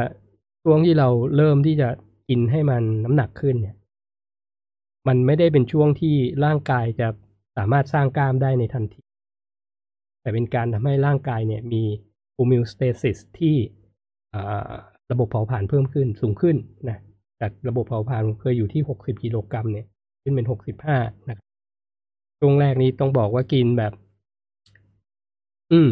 [0.63, 1.89] ช่วงที่เราเริ่มที่จะ
[2.29, 3.75] กินให้มันน้ำหนักขึ้นเนี่ย
[5.07, 7.07] มันไม่ได้เป็นช่วงที่ร่างกายจะ
[7.57, 9.01] สามารถสร้างกล้ามได้ในทันที
[10.21, 11.83] แต่เป็นการทำให้ร่างกายเนี่ยมี
[12.33, 13.55] homeostasis ที่
[15.11, 16.57] ระบบเผาผลาญเพิ่มขึ้นสูงขึ้น
[16.89, 16.97] นะ
[17.41, 19.85] จากระบบเผาผลาญเคยอยู่ที่ 60 กิโลกรัมเนี่ย
[20.23, 20.45] ขึ้นเป็น
[20.87, 21.45] 65 นะครับ
[22.39, 23.93] ช่วงแรกนี้ต้องบอกว่ากินแบบ
[25.71, 25.89] อืม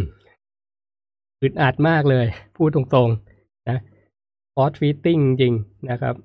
[1.42, 3.80] อึดอัดมากเลย พูดตรงๆ นะ
[4.56, 5.54] ฟอสฟีตติ้งจริง
[5.90, 6.16] นะครับ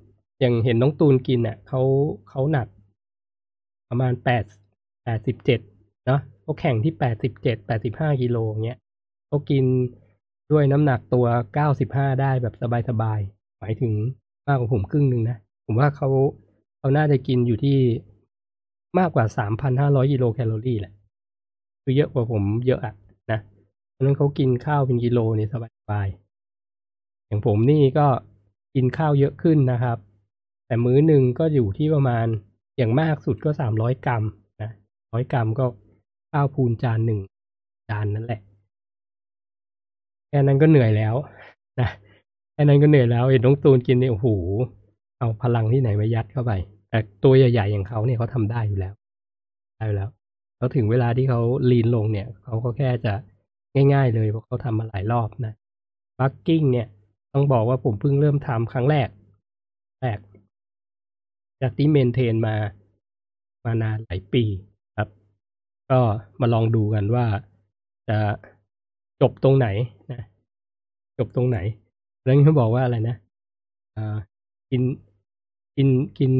[0.43, 1.81] อย่างเห็นน้องตูนกินอะเขา
[2.29, 2.67] เขาหนัก
[3.89, 4.43] ประมาณแปด
[5.03, 5.59] แปดสิบเจ็ด
[6.07, 8.79] เนาะเขาแข่งที่แปดสิบเจ็ดแปดสิบห้ากิโลเงี้ย
[9.27, 9.65] เขากิน
[10.51, 12.55] ด้วยน้ำหนักตัวเก้าสิบห้าได้แบบ
[12.89, 13.93] สบายๆ หมายถึง
[14.47, 16.09] มากกว่าผมครึ่งหนึ่งนะ ผมว่าเขา
[16.79, 17.77] เขาน่าจะกินอยู่ที่
[18.99, 20.93] มากกว่าสามพันห้าร้อยกิโลแคลอรี่แหละ
[21.83, 22.95] คือเยอะกว่าผมเยอะอะ
[23.31, 23.39] นะ
[23.91, 25.55] เพราะนั้นเขากินข้าวเป็นกิโลเนี่ยส
[25.91, 28.07] บายๆ อย่างผมนี่ก็
[28.75, 29.97] กินข้าวเยอะขึ้นนะครับ
[30.67, 32.25] แต่มื้อหนึ่งก็อยู่ที่ประมาณ
[32.77, 34.23] อย่างมากสุดก็สามร้อยกรัม
[34.61, 34.71] นะ
[35.13, 35.65] ร้อยกรัมก็
[36.31, 37.19] ข้าวพูนจานหนึ่ง
[37.89, 38.41] จานนั่นแหละ
[40.29, 41.15] แค่นั้นก็เหนื่อยแล้ว
[41.79, 41.89] นะ
[42.53, 44.27] แค่นั้นก็เหนื่อยแล้วเห็นน้องตูนกินเนี่ยโอ้โห
[45.19, 46.51] เอาพลังที่ไหนมายัดเข้าไป
[46.89, 48.93] แต่ตัวใหญ่ๆอย่างเขาเนี่ยเขาทำได้อยู่แล้ว
[49.77, 50.09] ได้อยู่แล้ว
[50.57, 53.13] แล้วถึงเวลาที่เขาลีนลงเนี่ยเขาก็แค่จะ
[53.93, 55.53] ง่าย ๆ เลยเพราะเขาทำมาหลายรอบนะ
[56.19, 56.87] บักกิ้งเนี่ย
[57.33, 59.09] ต้องบอกว่าผมเพิ่งเริ่มทำครั้งแรก
[60.01, 60.19] แรก
[61.63, 62.55] จากที่เมนเทนมา
[63.65, 64.43] มานานหลายปี
[64.97, 65.09] ครับ
[65.91, 65.99] ก็
[66.41, 67.25] มาลองดูกันว่า
[68.09, 68.17] จะ
[69.21, 69.67] จบตรงไหน
[70.11, 70.21] นะ
[71.19, 71.57] จบตรงไหน
[72.23, 73.15] แล้วเขาบอกว่าอะไรนะ
[73.95, 74.17] อ่า
[74.71, 74.81] กิน
[75.75, 75.87] กิน
[76.19, 76.33] กิน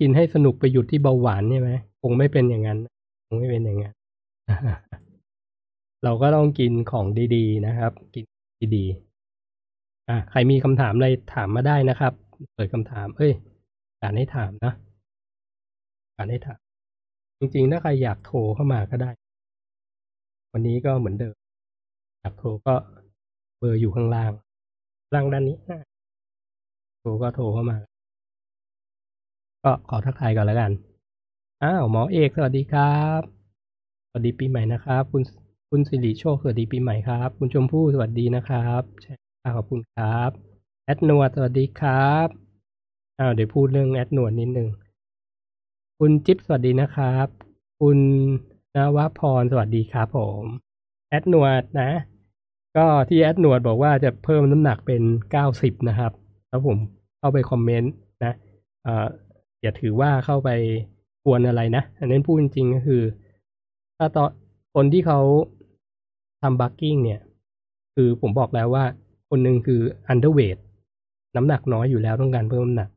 [0.00, 1.70] กินให้สนุกไปหยุดที่เบาหวานใช่ไหม
[2.02, 2.78] คงไม่เป็นอย่างนั้น
[3.26, 3.94] คงไม่เป็นอย่างนั้น
[6.04, 8.24] เราก็ต้องกินของดี ๆ นะครับ กิน
[8.76, 12.12] ดีๆอะใครมีคำถามอะไรถามมาได้นะครับ
[12.54, 13.32] เปิดคำถาม เอ้ย
[14.02, 14.72] การให้ถามนะ
[16.16, 16.60] การให้ถาม
[17.38, 19.10] จริงๆ ถ้าใครอยากโทรเข้ามาก็ได้
[20.52, 21.34] วันนี้ก็เหมือนเดิม
[22.20, 22.74] อยากโทรก็
[23.58, 24.32] เบอร์อยู่ข้างล่าง
[25.14, 25.56] ล่างด้านนี้
[27.00, 27.78] โทรก็โทรเข้ามา
[29.64, 30.72] ก็ขอทักทายก่อนแล้วกัน
[31.62, 33.22] อ้าวหมอเอกสวัสดีครับ
[34.08, 35.22] สวัสดีปีใหม่นะครับ คุณ
[35.70, 39.14] คุณสิริโชคสวัสดีปีใหม่ครับ คุณชมพู่สวัสดีนะครับใช่
[39.56, 40.51] ขอบคุณครับ
[40.84, 42.28] แอดนวสวัสดีครับ
[43.18, 44.68] อ้าวเดี๋ยวพูดเรื่องแอดนวนิดนึง
[45.98, 47.28] คุณจิ๊บสวัสดีนะครับ
[47.80, 47.98] คุณ
[48.76, 50.44] นวพรสวัสดีครับผม
[51.08, 51.90] แอดนวดนะ
[52.76, 55.02] ก็ที่แอดนวดบอกว่าจะเพิ่มน้ำหนักเป็น
[55.32, 56.12] เก้าสิบนะครับ
[56.48, 56.76] แล้วผม
[57.18, 57.92] เข้าไปคอมเมนต์
[58.24, 58.34] นะ
[58.82, 59.06] เอ่อ
[59.62, 60.50] อย่าถือว่าเข้าไป
[61.24, 63.02] กวนอะไรนะ อันนั้นพูดจริงก็คือ
[63.96, 64.30] ถ้าตอน
[64.74, 65.20] คนที่เขา
[66.42, 67.20] ทำ bulking เนี่ย
[67.94, 68.84] คือผมบอกแล้วว่า
[69.28, 70.58] คนหนึ่งคือ underweight
[71.36, 72.88] น้ำหนักน้อยอยู่แล้วต้องการเพิ่มน้ำหนัก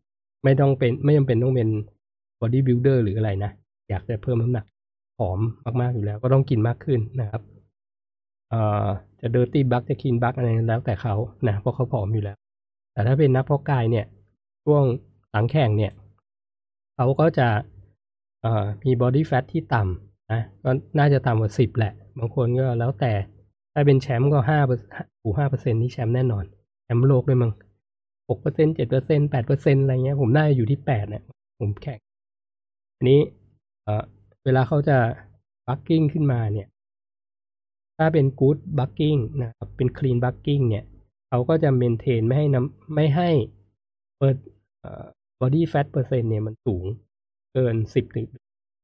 [0.43, 1.69] ไม่ต้องเป็นไม่จำเป็นต้องเป็น
[2.39, 3.51] body builder หรืออะไรนะ
[3.89, 4.65] อยากจะเพิ่มน้ำหนัก
[5.17, 5.39] ผอม
[5.81, 7.41] มากๆอยู่แล้ว ก็ต้องกินมากขึ้นนะครับ
[8.49, 8.87] เอ่อ
[9.21, 11.15] จะ dirty bulk จะ clean bulk อะไรแล้วแต่เขา
[11.47, 12.37] นะเพราะเขาผอมอยู่แล้ว
[12.93, 14.05] แต่ถ้าเป็นนักเพาะกายเนี่ย
[14.65, 14.83] ช่วง
[15.31, 15.91] หลังแข่งเนี่ย
[16.95, 17.47] เขาก็จะ
[18.41, 23.11] เอ่อมี body fat ที่ต่ำนะก็น่าจะต่ำกว่าสิบแหละ บางคนก็แล้วแต่
[23.73, 24.81] ถ้าเป็นแชมป์ก็ห้าปอร์
[25.21, 26.43] หูห้าเปอร์เซ็นต์นี่แชมป์แน่นอน
[26.83, 27.51] แชมป์โลกด้วยมั้ง
[28.29, 31.23] หกเปอร์เซ็นเจ็ดเปอร์เซ็นแปดเปอร์เซ็นอะไรเงี้ย ผมน่าจะอยู่ที่แปดเนี่ย
[31.59, 31.99] ผมแข่ง
[32.95, 33.19] อันนี้
[33.83, 34.03] เออ
[34.43, 34.97] เวลาเขาจะ
[35.67, 36.67] bulking ขึ้นมาเนี่ย
[37.97, 40.85] ถ้าเป็น good bulking นะครับเป็น clean bulking เนี่ย
[41.29, 43.29] เขาก็จะ maintain ไม่ให้น้ำไม่ให้
[44.17, 44.35] เปิด
[44.81, 45.03] เอ่อ
[45.39, 46.85] body fat เปอร์เซ็นต์เนี่ยมันสูง
[47.53, 48.27] เกินสิบถึง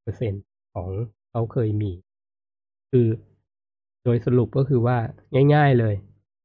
[0.04, 0.42] เปอร์เซ็นต์
[0.76, 0.90] ของ
[1.32, 1.92] เขาเคยมี
[2.92, 3.08] คือ
[4.04, 4.98] โดยสรุปก็คือว่า
[5.54, 5.96] ง่าย ๆเลย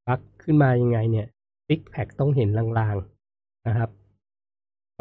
[0.06, 1.26] bulk ขึ้นมายังไงเนี่ย
[1.66, 3.90] ซิกแพคต้องเห็นลางๆนะครับ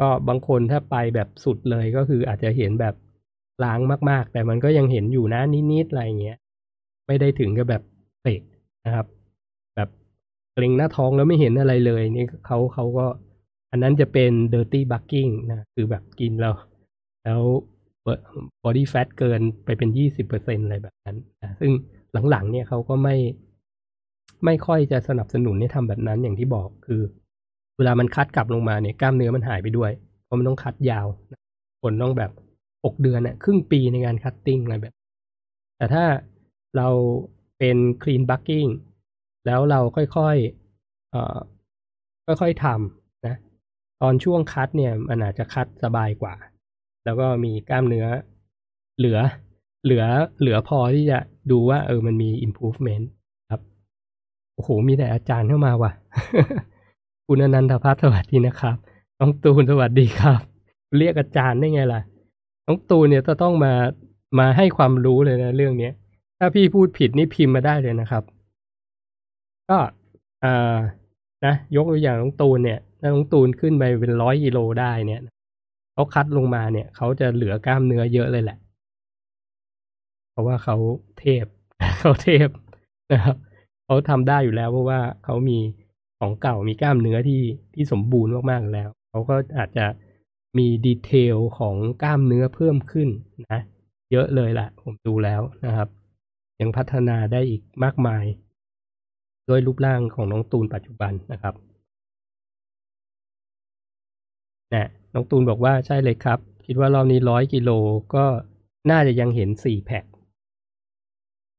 [0.00, 2.94] ก็บางคนถ้าไปแบบสุดเลยก็คืออาจจะเห็นแบบ
[3.64, 5.40] ลางมากๆ แต่มันก็ยังเห็นอยู่นะ
[5.72, 6.38] นิดๆอะไรเงี้ย
[7.06, 7.82] ไม่ได้ถึงกับแบบ
[8.22, 8.40] เตะ
[8.84, 9.06] นะครับ
[9.76, 9.88] แบบ
[10.52, 13.06] เกร็งหน้าท้องแล้วไม่เห็นอะไรเลย นี่เขาเขาก็
[13.70, 16.54] อันนั้นจะเป็น dirty bucking นะคือแบบกินแล้ว
[17.24, 17.42] แล้ว
[18.64, 21.72] body fat เกินไปเป็นยี่สิบเปอร์เซ็นอะไรแบบนั้นนะซึ่ง
[22.30, 23.16] หลังๆเนี่ยเขาก็ไม่
[24.44, 27.02] ไม่ค่อยจะสนับสนุนให้ทำแบบนั้นอย่างที่บอกคือ
[27.76, 29.92] เวลามันคัดกลับลงมาเนี่ยกล้ามเนื้อมันหายไปด้วย
[30.24, 31.06] เพราะมันต้องคัดยาว
[31.82, 32.32] คนต้องแบบ
[32.84, 34.94] หกเดือนน่ะครึ่งปีในการคัตติ้งอะไรแบบ
[35.76, 36.04] แต่ถ้า
[36.76, 36.88] เรา
[37.58, 38.70] เป็น clean bucking
[39.46, 41.36] แล้วเราค่อยๆเอ่อ
[42.26, 43.36] ค่อยๆทำนะ
[44.02, 46.34] ตอนช่วงคัดเนี่ยมันอาจจะคัดสบายกว่า
[47.04, 48.06] แล้วก็มีกล้ามเนื้อ
[48.98, 49.18] เหลือ
[49.84, 50.04] เหลือ
[50.40, 51.18] เหลือพอที่จะ
[51.50, 53.06] ดูว่าเออมันมี improvement
[54.56, 55.92] โอ้โห มีแต่อาจารย์เข้ามาว่ะ
[57.26, 58.76] คุณอนันทพัฒน์สวัสดีนะครับ
[59.20, 60.40] น้องตูนสวัสดีครับ
[60.98, 62.00] เรียกอาจารย์ได้ไงล่ะ
[62.66, 63.72] น้องตูนเนี่ยจะต้องมา
[64.38, 65.92] มาให้ความรู้เลยนะเรื่องเนี้ย
[66.38, 68.22] ถ้าพี่พูดผิดนี่พิมพ์มาได้เลยนะครับ
[69.70, 69.78] ก็
[70.44, 70.76] อ่า
[71.44, 75.20] นะ ยกตัวอย่างน้องตูนเนี่ย ถ้าน้องตูนขึ้นไปเป็นร้อยกิโลได้เนี่ย
[75.92, 78.58] เขาคัดลงมาเนี่ย เขาจะเหลือกล้ามเนื้อเยอะเลยแหละ
[80.30, 80.76] เพราะว่าเขา
[81.18, 81.44] เทพ
[82.00, 82.48] เขาเทพ
[83.12, 83.36] นะครับ
[83.86, 85.58] เขาทำได้อยู่แล้วเพราะว่าเขามี
[86.20, 87.42] ของเก่ามีกล้ามเนื้อที่
[87.74, 89.86] ที่สมบูรณ์มากๆแล้ว เขาก็อาจจะ
[90.58, 93.08] มีดีเทลของกล้ามเนื้อเพิ่มขึ้น
[93.52, 93.60] นะ
[94.12, 95.88] เยอะเลยแหละผมดูแล้วนะครับ
[96.60, 98.24] ยังพัฒนาได้อีกมากมาย
[99.48, 101.54] ด้วยรูปร่างของน้องตูนปัจจุบันนะครับ
[104.74, 107.70] นะน้องตูนบอกว่าใช่เลยครับ คิดว่ารอบนี้ร้อยกิโล
[108.14, 108.24] ก็
[108.90, 110.04] น่าจะยังเห็นสี่แพ็ค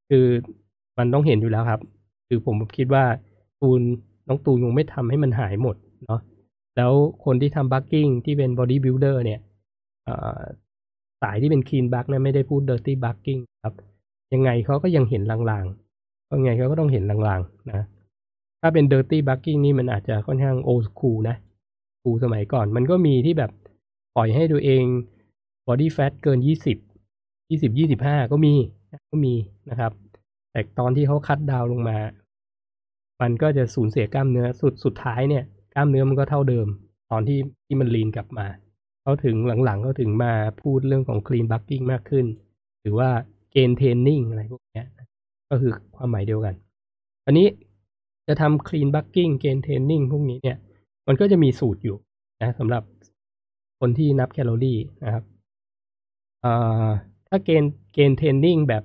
[0.09, 0.27] คือ
[0.97, 1.81] มันต้องเห็นอยู่แล้วครับ
[2.27, 3.05] คือผมคิดว่า
[3.61, 3.81] ตูน
[4.27, 5.75] น้องตูนคงไม่ทำให้มันหายหมด
[6.05, 6.19] เนาะ
[6.77, 6.91] แล้ว
[7.25, 9.39] คนที่ทำบัคกิ้งที่เป็นบอดี้บิ l เดอร์เนี่ย
[11.21, 13.73] สายที่เป็น clean bulk เนี่ยไม่ได้พูด dirty bulking ครับ
[14.33, 17.85] ยังไงเขาก็ยังเห็นลางๆยังไงเขาก็ต้องเห็นลางๆนะ
[18.61, 21.35] ถ้าเป็น dirty bulking นี่มันอาจจะค่อนข้างโอ s คูนะ
[22.01, 23.51] คูสมัยก่อน มันก็มีที่แบบ
[24.15, 24.83] ปล่อยให้ตัวเอง
[25.67, 26.77] บอดี้แฟทเกินยี่สิบ
[27.49, 28.53] ยี่สิบยี่สิบห้าก็มี
[29.11, 29.33] ก็มี
[29.69, 29.91] นะครับ
[30.57, 31.97] แต่ตอนที่เขาคัดดาวลงมา
[33.21, 35.43] มันก็จะสูญเสียกล้ามเนื้อสุดสุดท้ายเนี่ย
[35.73, 36.67] กล้ามเนื้อมันก็เท่าเดิม
[37.11, 38.47] ตอนที่ที่มันลีนกลับมา
[39.01, 39.35] เขาถึง
[39.65, 42.25] หลังๆเขาถึงมาพูดเรื่องของ clean bucking มากขึ้น
[42.81, 43.09] หรือว่า
[43.53, 44.83] gain training อะไรพวกนี้
[45.49, 46.55] ก็คือความหมายเดียวกัน
[47.25, 47.47] อันนี้
[48.27, 50.57] จะทำ clean bucking gain training พวกนี้เนี่ย
[51.07, 51.97] มันก็จะมีสูตรอยู่
[52.41, 52.83] นะสำหรับ
[53.79, 55.23] คนที่นับแคลอรี่นะครับ
[57.27, 58.83] ถ้าเกณฑ์เกณฑ์ training แบบ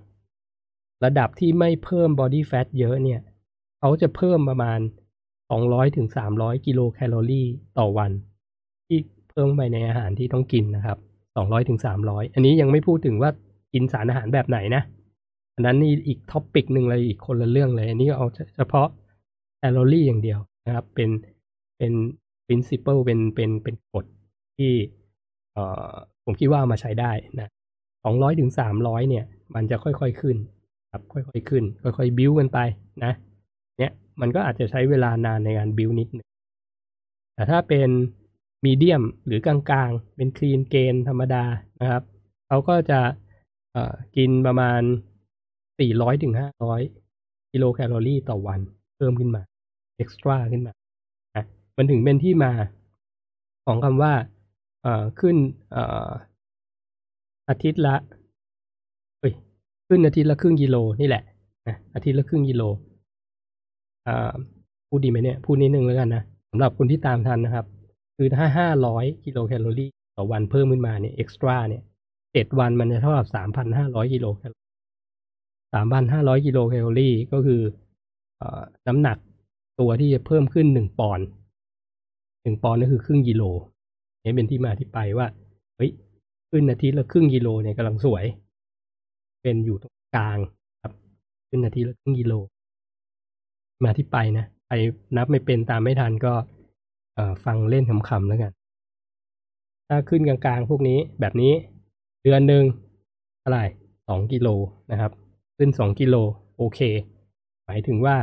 [1.05, 3.21] ระดับที่ไม่เพิ่ม body fat เยอะเนี่ย
[3.79, 4.81] เขาจะเพิ่มประมาณ
[5.39, 7.47] 200ถึง300 กิโลแคลอรี่
[7.79, 8.11] ต่อวัน
[8.87, 8.99] ที่
[9.31, 10.99] เพิ่มไปในอาหารที่ต้องกินนะครับ
[11.35, 13.31] 200ถึง300 อันนี้ยังไม่พูดถึงว่า
[13.73, 14.83] กินสารอาหารแบบไหนนะ
[15.55, 18.27] อันนั้นนี่อีก topic หนึ่งเลยอีกคนละเรื่องเลย อันนี้เอา
[18.57, 18.89] เฉพาะ
[19.59, 21.11] แคลอรี่อย่างเดียวนะครับ เป็น
[21.79, 21.93] เป็น
[22.47, 24.05] principle เป็นเป็นเป็นกฎ
[24.57, 24.73] ที่
[25.53, 25.93] เอ่อ
[26.25, 27.49] ผมคิดว่ามาใช้ได้นะ
[28.05, 29.25] สองร้อยถึงสามร้อยเนี่ย
[29.55, 30.37] มันจะค่อยๆขึ้น
[30.93, 32.59] ครับค่อยๆขึ้น ค่อยๆบิ้วกันไป
[33.05, 33.13] นะ
[33.79, 36.29] เนี่ยมันก็อาจจะใช้เวลานานในการบิ้วนิดหนึ่ง
[37.35, 37.91] แต่ถ้าเป็น
[38.65, 41.45] มีเดียมหรือกลางๆ เป็นคลีนเกนธรรมดา
[41.81, 42.03] นะครับ
[42.49, 43.01] เขาก็จะ
[44.17, 44.83] กินประมาณ
[45.79, 46.81] สี่ร้อยถึงห้าร้อย
[47.53, 48.61] กิโลแคลอรี่ต่อวัน
[48.97, 49.43] เพิ่มขึ้นมา
[49.97, 50.73] เอ็กซ์ตร้าขึ้นมา
[51.37, 51.45] นะ
[51.77, 52.53] มันถึงเป็นที่มา
[53.67, 54.13] ของคำว่า
[55.21, 55.37] ขึ้น
[55.75, 55.79] อ
[57.49, 57.97] อาทิตย์ละ
[59.95, 61.23] ขึ้นอาทิตย์ละครึ่งกิโลนี่แหละ
[61.69, 62.63] นะอาทิตย์ละครึ่งกิโล
[64.07, 64.33] อ่า
[64.89, 67.67] พูดดีไหมเนี่ยพูดนิดนึงแล้วกันนะสำหรับคนที่ตามทันนะครับ
[68.17, 71.83] คือถ้าห้าร้อยกิโลแคลอรี่ต่อวันเพิ่มขึ้นมาเนี่ย extra เนี่ย
[72.33, 74.67] เจ็ดวันมันจะเท่ากับสามพันห้าร้อยกิโลแคลอรี่
[75.75, 77.61] สามพันห้าร้อยกิโลแคลอรี่ก็คื
[78.41, 78.43] อ
[78.87, 79.19] น้ำหนัก
[79.81, 81.27] ตัวที่จะเพิ่มขึ้นหนึ่งปอนด์
[82.43, 83.43] หนึ่งปอนด์ก็คือครึ่งกิโล
[84.25, 85.27] นี่เป็นที่มาที่ไปว่า
[85.77, 85.91] เฮ้ย
[86.51, 88.27] ขึ้นอาทิตย์ละครึ่งกิโลเนี่ยกำลังสวย
[89.43, 90.39] เป็นอยู่ตรงกลาง
[90.83, 90.93] ครับ
[91.49, 92.35] ขึ้นอาทิตย์ละครึ่งกิโล
[93.85, 94.75] มาที่ไปนะใคร
[95.17, 96.33] นับไม่เป็นตามไม่ทันก็
[97.15, 98.53] เอฟังเล่นคำๆแล้วกัน
[99.89, 101.53] ถ้าขึ้นกลางๆพวกนี้แบบนี้
[102.23, 102.65] เดือนหนึ่ง
[103.41, 103.65] เท่าไหร่
[104.09, 104.49] สองกิโล
[104.91, 105.13] นะครับ
[105.57, 106.17] ขึ้นสองกิโล
[106.57, 106.81] โอเค
[107.65, 108.17] หมายถึงว่า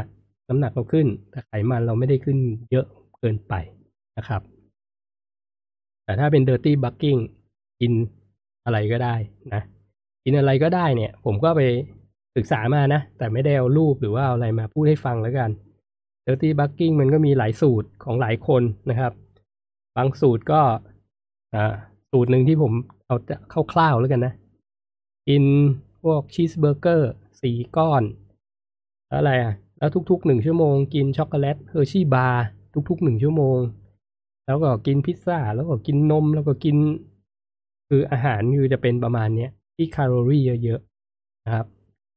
[0.48, 2.38] น้ำหนักเราขึ้น แต่ไขมันเราไม่ได้ขึ้น
[2.72, 2.86] เยอะ
[3.20, 3.54] เกินไป
[4.18, 4.42] นะครับ
[6.04, 7.20] แต่ถ้าเป็น dirty bucking
[7.80, 7.94] กิน
[8.66, 9.16] อะไรก็ได้
[9.54, 9.62] นะ
[10.30, 11.62] กินอะไรก็ได้เนี่ย ผมก็ไป
[12.36, 15.50] ศึกษามานะ แต่ไม่ได้เอารูปหรือว่าอะไรมาพูดให้ฟังแล้วกัน
[16.26, 19.12] dirty bulking มันก็มีหลายสูตรของหลายคนนะครับ
[19.96, 20.62] บางสูตรก็
[21.54, 21.74] อ่า
[22.12, 22.74] สูตรหนึ่งที่ผม
[23.06, 23.16] เอา
[23.72, 24.34] คร่าวๆแล้วกันนะ
[25.30, 25.44] กิน
[26.04, 27.12] พวกชีสเบอร์เกอร์
[27.42, 28.04] สี่ก้อน
[29.08, 32.46] แล้วอะไรอะ แล้วทุกๆหนึ่งชั่วโมง กินช็อกโกแลต Hershey bar
[32.90, 33.58] ทุกๆหนึ่งชั่วโมง
[34.46, 36.78] แล้วก็กินพิซซ่า แล้วก็กินนม แล้วก็กิน
[37.90, 41.68] คืออาหารคือจะเป็นประมาณเนี้ย ที่แคลอรี่เยอะๆนะครับ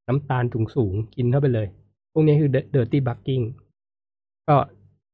[0.08, 0.44] น้ำตาล
[0.76, 1.66] สูงๆกินเข้าไปเลย
[2.12, 3.44] พวกนี้คือ dirty bucking
[4.48, 4.56] ก็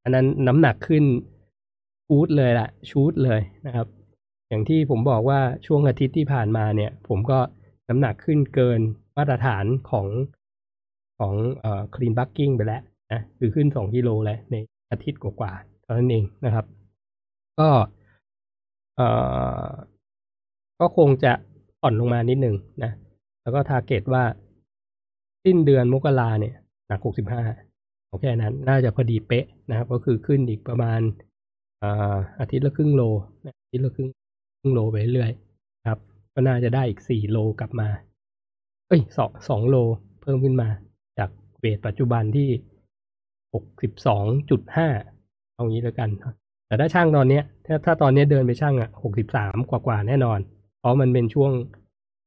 [0.03, 1.05] อันนั้นน้ำหนักขึ้น
[2.07, 3.87] ชูดเลยล่ะชูดเลยนะครับ
[4.49, 7.39] อย่างที่ผมบอกว่าช่วงอาทิตย์ที่ผ่านมาเนี่ย ผมก็
[7.89, 8.81] น้ำหนักขึ้นเกิน
[9.17, 10.07] มาตรฐานของ
[11.19, 12.83] ของเอ่อ clean bucking ไปแล้ว
[13.13, 14.57] นะคือขึ้นสองกิโลแล้วใน
[14.91, 16.67] อาทิตย์กว่าๆเท่านั้นเองนะครับ
[17.59, 17.69] ก็
[18.97, 19.09] เอ่
[19.69, 19.71] อ
[20.81, 21.33] ก็คงจะ
[21.81, 22.93] ผ่อนลงมานิดหนึ่งนะ
[23.43, 24.25] แล้วก็ทาร์เก็ตว่า
[25.45, 26.55] สิ้นเดือนมกราเนี่ย
[26.89, 27.43] หนักหกสิบห้า
[28.09, 31.01] โอเคนั้น น่าจะพอดีเป๊ะนะครับ ก็คือขึ้นอีกประมาณ
[31.83, 33.03] อ่าอาทิตย์ละครึ่งโล
[33.45, 34.09] นะอาทิตย์ละครึ่ง
[34.61, 35.99] ครึ่งโลไปเรื่อยๆครับ
[36.35, 37.89] ก็น่าจะได้อีกสี่โลกลับมา
[38.89, 39.77] เอ้ยสองสองโล
[40.21, 40.69] เพิ่มขึ้นมา
[41.19, 42.49] จากเวทปัจจุบันที่
[43.55, 44.89] หกสิบสองจุดห้า
[45.55, 46.09] เอางี้แล้วกัน
[46.67, 50.39] แต่ถ้าช่างตอนเนี้ยถ้าถ้าตอนนี้เดินไปช่างอะหกสิบสามกว่ากว่าแน่นอน
[50.79, 51.53] เพราะมันเป็นช่วง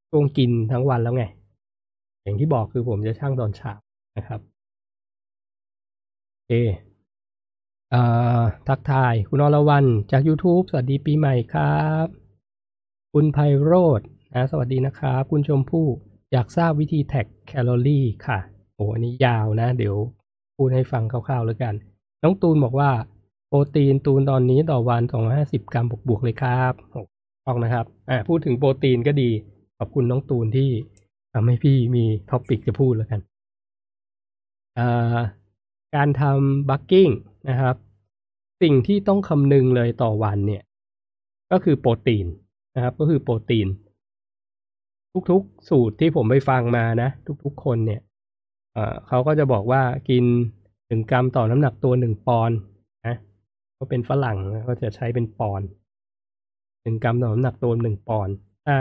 [0.09, 1.23] ช่วงกินทั้งวันแล้วไง
[2.23, 3.71] อย่างที่บอกคือผมจะช่างตอนเช้า
[4.17, 4.39] นะครับ
[6.47, 6.53] โอ
[7.91, 7.95] เอ
[8.39, 12.07] อทักทาย คุณอรวรรณจาก YouTube สวัสดีปีใหม่ครับ
[13.13, 14.01] คุณไพโรธ
[14.33, 15.87] นะสวัสดีนะครับ คุณชมพู่
[16.31, 18.39] อยากทราบวิธีแท็กแคลอรี่ค่ะ
[18.75, 19.95] โอ้อันนี้ยาวนะ เดี๋ยว
[20.55, 21.73] พูดให้ฟังคร่าวๆแล้วกัน
[22.23, 22.91] น้องตูนบอกว่า
[23.47, 25.01] โปรตีนตูนตอนนี้ต่อวัน
[25.37, 27.10] 250 กรัมบวกๆเลยครับอ
[27.47, 29.29] ออกนะครับ อ่าพูดถึงโปรตีนก็ดี
[29.77, 30.69] ขอบคุณน้องตูนที่
[31.33, 33.21] ทำให้พี่มี topic จะพูดแล้วกัน
[34.77, 35.17] อ่า
[35.95, 37.09] การทำ bulking
[37.49, 37.75] นะครับ
[38.61, 40.63] สิ่งที่ต้องคำนึงเลยต่อวันเนี่ย
[41.51, 42.25] ก็คือโปรตีน
[42.75, 43.67] นะครับ ก็คือโปรตีน
[45.31, 47.09] ทุกๆ สูตรที่ผมไปฟังมานะ
[47.43, 48.01] ทุกๆ คนเนี่ย
[49.07, 50.23] เขาก็จะบอกว่ากิน
[50.87, 52.51] หนึ่งกรัมต่อน้ำหนักตัวหนึ่งปอน
[53.07, 53.15] นะ
[53.77, 54.37] ก็เป็นฝรั่ง
[54.67, 55.67] ก็จะใช้เป็นปอนด์
[56.83, 58.75] หนึ่งกรัมต่อน้ำหนักตัวหนึ่งปอนด์ถ้า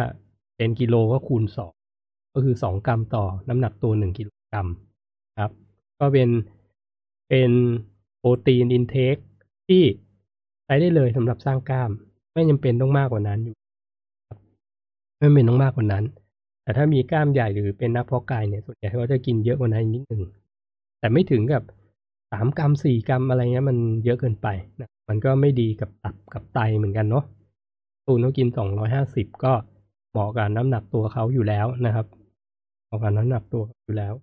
[0.56, 1.72] เป็นกิโลก็คูณสอง
[2.34, 4.66] ก็คือสองกรัมต่อน้ำหนักตัวหนึ่งกิโลกรัม
[5.40, 5.50] ครับ
[5.98, 6.28] ก็เป็น
[7.28, 7.50] เป็น
[8.18, 9.16] โปรตีนอินเทค
[9.68, 9.82] ที่
[10.64, 11.90] ใช้ได้เลยสำหรับสร้างกล้าม
[12.32, 13.56] ไม่จำเป็นต้องมากกว่านั้นอยู่
[15.16, 16.04] ไม่จำเป็นต้องมากกว่านั้น
[16.62, 20.22] แต่ถ้ามีกล้ามใหญ่หรือเป็นนักเพาะกายเนี่ยส่วนใหญ่เขาจะกินเยอะกว่านั้นนิดหนึ่ง
[20.98, 21.62] แต่ไม่ถึงกับ
[22.32, 24.48] สามกรัมสี่กรัมอะไรเงี้ยมันเยอะเกินไป
[24.80, 27.24] นะมันก็ไม่ดีกับตับกับไตเหมือนกันเนาะ
[28.06, 29.52] ตูนเขากินสองร้อยห้าสิบก็
[30.10, 32.06] เหมาะกับน้ำหนักตัวเขาอยู่แล้วนะครับ
[32.84, 34.14] เหมาะกับน้ำหนักตัวอยู่แล้ว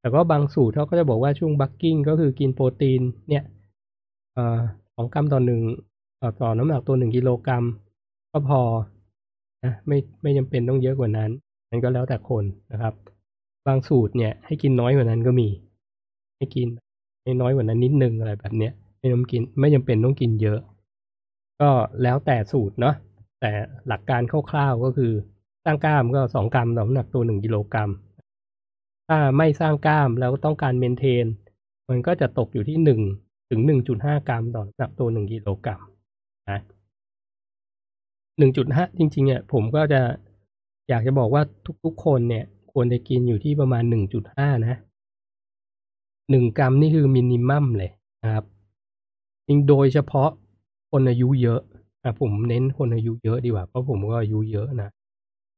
[0.00, 3.44] แต่ก็บางสูตรเขาก็จะบอกว่าช่วงบัคกิ้งก็คือกินโปรตีนเนี่ย
[4.94, 5.60] สองกรัมต่อหนึ่ง
[6.40, 7.64] ต่อน้ำหนักตัวหนึ่งกิโลกรัม
[8.32, 8.60] ก็พอ
[9.64, 11.30] นะไม่ไม่จำเป็นต้องเยอะกว่านั้น
[11.70, 12.94] นั่นก็แล้วแต่คนนะครับ
[13.66, 15.48] บางสูตรเนี่ยให้กินน้อยกว่านั้นก็มี
[16.36, 16.68] ให้กิน
[17.22, 20.58] ให้น้อยกว่านั้นนิดนึงอะไรแบบเนี้ยไม่ต้องกินไม่จำเป็นต้องกินเยอะ
[21.60, 21.70] ก็
[22.02, 22.94] แล้วแต่สูตรเนาะ
[23.40, 23.50] แต่
[23.88, 25.12] หลักการคร่าวๆก็คือ
[25.64, 27.90] สร้างกล้ามก็สองกรัมต่อน้ำหนักตัวหนึ่งกิโลกรัม
[29.08, 31.26] ถ้าไม่สร้างกล้ามแล้วต้องการเมนเทน
[31.88, 33.00] มันก็จะตกอยู่ที่หนึ่ง
[33.50, 35.80] ถึงหนึ่งจุดห้ากรัมต่อน้ำหนักตัวหนึ่งกิโลกรัม
[36.50, 36.60] นะ
[38.38, 40.02] หนึ่งจุดห้าจริงๆเนี่ยผมก็จะ
[40.88, 41.42] อยากจะบอกว่า
[41.84, 44.78] ทุกๆคนเนี่ย ควรจะกินอยู่ที่ประมาณหนึ่งจุดห้านะ
[46.30, 47.90] หนึ่งกรัมนี่คือมินิมัมเลย
[48.22, 48.44] นะครับ
[49.46, 50.30] จริงโดยเฉพาะ
[50.96, 51.60] คนอายุเยอะ
[52.02, 54.90] อะผมเน้นคนอายุเยอะดีกว่า เพราะผมก็อายุเยอะนะ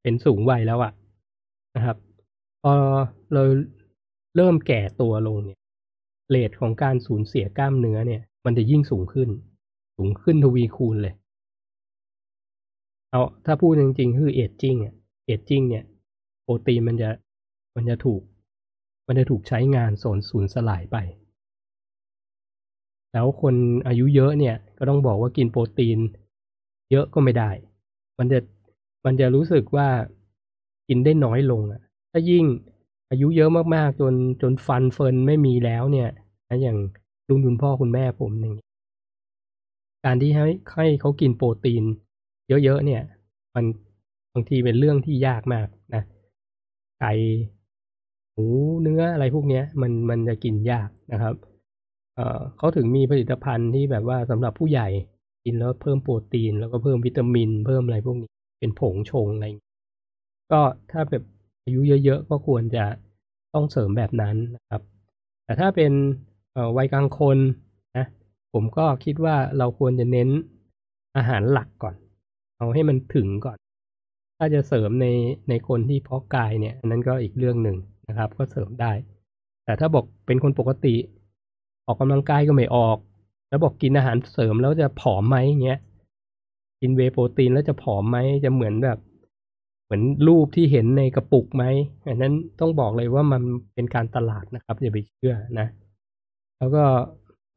[0.01, 0.91] เป็นสูงวัยแล้วอะ
[1.75, 1.97] นะครับ
[2.63, 2.73] พอ
[3.33, 3.43] เรา
[4.35, 5.59] เริ่มแก่ตัวลงเนี่ย
[6.29, 9.29] เรทของการสูญเสียกล้ามเนื้อเนี่ย มันจะยิ่งสูงขึ้น
[9.97, 11.13] สูงขึ้นทวีคูณเลย
[13.11, 15.83] เอาถ้าพูดจริงๆ คือเอจจิ้งอะเอจจิ้งเนี่ย
[16.43, 17.09] โปรตีนมันจะ
[17.75, 18.21] มันจะถูก
[19.07, 20.97] มันจะถูกใช้งานโซนสูญสลายไป
[23.13, 23.55] แล้วคน
[23.87, 25.99] อายุเยอะเนี่ยก็ต้องบอกว่ากินโปรตีน
[26.91, 27.49] เยอะก็ไม่ได้
[28.19, 28.39] มันจะ
[29.05, 29.87] มันจะรู้สึกว่า
[30.87, 31.81] กินได้น้อยลงอะ
[32.11, 32.45] ถ้ายิ่ง
[33.09, 36.09] อายุเยอะมากๆ จนจนฟันเฟินไม่มีแล้วเนี่ย
[36.49, 36.77] นะอย่าง
[37.27, 38.53] ลุงคุณพ่อคุณแม่ผมอย่ง
[40.05, 41.83] การที่ให้ให้เขากินโปรตีน
[42.63, 43.01] เยอะๆเนี่ย
[43.55, 43.65] มัน
[44.33, 46.03] บางทีเป็นเรื่องที่ยากมากนะ
[46.99, 47.11] ไก่
[48.33, 48.47] หมู
[48.81, 51.35] เนื้ออะไรพวกเนี้ย มันมันจะกินยากนะครับ
[52.57, 54.87] เขาถึงมีผลิตภัณฑ์ที่แบบว่าสำหรับผู้ใหญ่
[55.45, 59.45] กินแล้วเพิ่มโปรตีน แล้วก็เพิ่มวิตามิน เพิ่มอะไรพวกนี้เป็นผงชงอะไร
[60.53, 60.61] ก็
[60.91, 61.23] ถ้าแบบ
[61.63, 62.85] อายุเยอะๆก็ควรจะ
[63.53, 64.81] ต้องเสริมแบบนั้นนะครับ
[65.43, 65.91] แต่ถ้าเป็น
[66.77, 67.37] วัยกลางคน
[67.97, 68.05] นะ
[68.53, 70.29] ผมก็คิดว่าเราควรจะเน้น
[71.17, 71.95] อาหารหลักก่อน
[72.57, 73.57] เอาให้มันถึงก่อน
[74.37, 75.07] ถ้าจะเสริมใน
[75.49, 77.77] ในคนที่เพาะกายเนี่ยอันนั้นก็อีกเรื่องหนึ่ง
[78.09, 78.91] นะครับ ก็เสริมได้
[79.65, 80.95] แต่ถ้าบอกเป็นคนปกติ
[81.87, 82.97] ออกกำลังกายก็ไม่ออก
[83.49, 85.79] แล้วบอกกินอาหารเสริมแล้วจะผอมไหมเงี้ย
[86.81, 88.99] กินเวย์โปรตีนแล้วจะผอมไหมจะเหมือนแบบ
[89.85, 91.63] เหมือนรูปที่เห็นในกระปุกไหม
[92.07, 93.41] อันนั้นต้องบอกเลยว่ามัน
[93.73, 95.67] เป็นการตลาดนะครับ อย่าไปเชื่อนะ
[96.57, 96.83] แล้วก็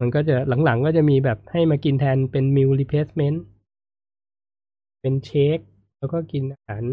[0.01, 3.45] มันก็จะหลังๆก็จะมีแบบให้มากินแทนเป็น meal replacement
[5.01, 5.59] เป็นเชค
[5.99, 6.85] แล้วก็กินอาหาร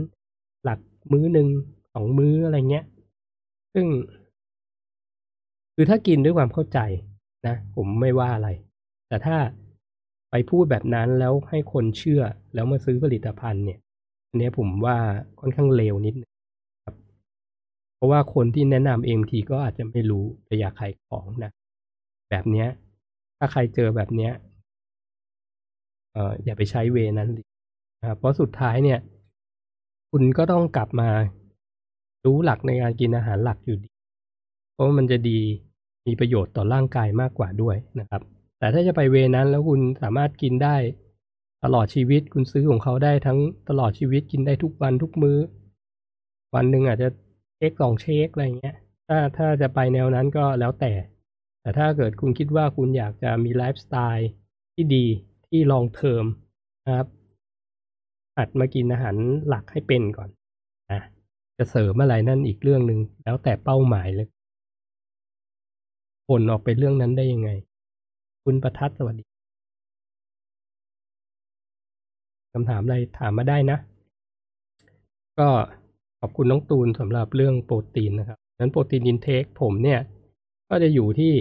[0.63, 0.79] หลัก
[1.11, 1.47] มื้อหนึ่ง
[1.93, 2.85] สองมื้ออะไรเงี้ย
[3.73, 3.85] ซึ่ง
[5.75, 6.79] คือถ้ากินด้วยความเข้าใจ
[7.45, 8.49] นะ ผมไม่ว่าอะไร
[9.07, 9.38] แต่ถ้า
[10.31, 12.21] ไปพูดแบบนั้นแล้วให้คนเชื่อ
[12.53, 13.79] แล้วมาซื้อผลิตภัณฑ์เนี่ย
[14.29, 14.97] อันนี้ผมว่า
[15.39, 16.31] ค่อนข้างเลวนิดนึง
[16.85, 16.95] ครับ
[17.95, 21.51] เพราะว่าคนที่แนะนำเองทีก็อาจจะไม่รู้แต่อยากขายของนะ
[22.29, 22.67] แบบเนี้ย
[23.38, 24.31] ถ้าใครเจอแบบเนี้ย
[26.13, 27.29] เอออย่าไปใช้เวนั้น
[28.01, 28.99] นะครับเพราะสุดท้ายเนี่ย
[30.11, 31.09] คุณก็ต้องกลับมา
[32.25, 33.89] รู้หลักในการกินอาหารหลักอยู่ดี
[34.73, 35.39] เพราะมันจะดี
[36.08, 38.22] มีประโยชน์ต่อร่างกายมากกว่าด้วยนะครับ
[38.60, 40.76] แต่ถ้าจะไปเวนั้นแล้วคุณสามารถกินได้
[41.64, 43.39] ตลอดชีวิตคุณซื้อของเขาได้ทั้ง
[43.70, 45.38] ตลอดชีวิตกินได้ทุกวันทุกมือ้อ
[46.55, 47.10] วันหนึ่งอาจจะ
[47.58, 48.76] เช็คสองเช็คอะไรเงี้ย
[49.08, 50.93] ถ้าถ้าจะไปแนวนั้นก็แล้วแต่
[51.62, 54.30] แต่ถ้าเกิดคุณคิดว่าคุณอยากจะมีไลฟ์สไตล์
[54.74, 55.05] ที่ดี
[55.47, 56.26] ที่ long term
[56.86, 57.08] นะครับ
[58.38, 59.16] หัดมากินอาหาร
[59.47, 60.30] หลักให้เป็นก่อน
[60.91, 61.01] นะ
[61.58, 64.28] จะเสริมอะไรนั่นอีกเรื่องหนึ่งแล้วแต่เป้าหมายเลย
[66.28, 67.49] ผลออกไปเรื่องนั้นได้ยังไง
[68.43, 69.23] คุณประทัดสวัสดี
[72.53, 73.78] คำถามอะไรถามมาได้นะ
[75.39, 75.49] ก็
[76.19, 79.99] ขอบคุณน้องตูนสำหรับเรื่องโปรตีนนะครับนั้นโปรตีน intake ผมเนี่ย
[80.69, 81.34] ก็จะอยู่ที่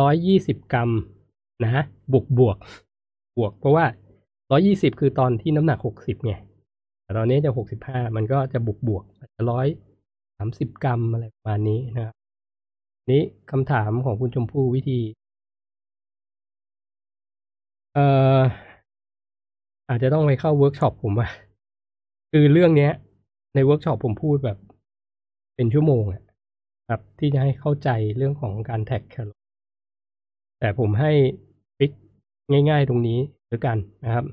[0.00, 0.90] ร้อยยี่สิบกรัม
[1.64, 2.56] นะบวกบวก
[3.38, 3.86] บวก เพราะว่า
[4.50, 6.34] ร้อยี่สิบคือตอนที่น้ำหนักหกสิบไง
[7.02, 9.66] แต่ตอนนี้จะหกสิบห้ามันก็จะบวกบวกอาจจะร้อย
[10.36, 12.15] สามสิบกรัมอะไรประมาณนี้นะครับ
[13.10, 15.00] นี้คำถามของคุณชมพู่วิธี
[17.94, 18.04] เอ่
[18.40, 18.42] อ
[19.88, 21.30] อาจจะต้องไปเข้าเวิร์กช็อปผมอะ
[22.32, 22.92] คือเรื่องเนี้ย
[23.54, 24.58] ในเวิร์กช็อปผมพูดแบบ
[25.54, 26.22] เป็นชั่วโมงอะ
[26.88, 29.36] ครับ ที่จะให้เข้าใจเรื่องของการ track แคลอรี่
[30.60, 31.12] แต่ผมให้
[31.78, 31.92] ฟิก
[32.70, 33.18] ง่าย ๆ ตรงนี้
[33.50, 34.24] ด้วยกันนะครับ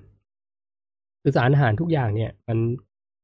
[1.22, 2.60] คือสารอาหารทุกอย่างเนี่ย มัน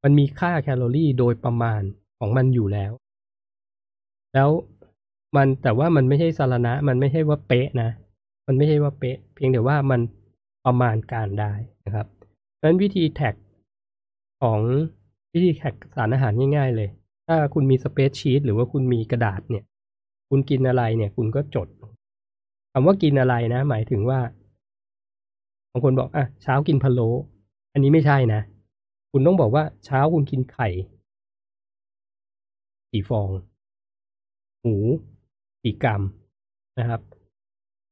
[0.04, 1.82] มันมีค่าแคลอรี่โดยประมาณ
[2.20, 2.92] ของมันอยู่แล้ว
[4.34, 4.50] แล้ว
[5.36, 7.90] มันแต่ว่ามันไม่ใช่สารณะ มันไม่ใช่ว่าเป๊ะนะ
[8.48, 10.02] มันไม่ใช่ว่าเป๊ะ เพียงแต่ว่ามัน
[10.66, 11.54] ประมาณการได้
[11.86, 12.08] นะครับ
[12.60, 13.36] ดังนั้นวิธีแท็ก
[14.42, 14.60] ของ
[15.34, 16.90] วิธีแท็กสารอาหารง่ายๆเลย
[17.28, 19.64] ถ้าคุณมีสเปซชีตหรือว่าคุณมีกระดาษเนี่ย
[20.30, 21.68] คุณกินอะไรเนี่ย คุณก็จด
[22.74, 24.20] คำว่ากินอะไรนะ หมายถึงว่า
[25.72, 27.10] บางคนบอกอะเช้ากินพะโล้
[27.74, 28.42] อันนี้ไม่ใช่นะ
[29.12, 30.68] คุณต้องบอกว่าเช้าคุณกินไข่
[32.92, 33.30] กี่ฟอง
[34.62, 34.78] หมู
[35.64, 36.02] กี่กรัม
[36.80, 37.02] นะครับ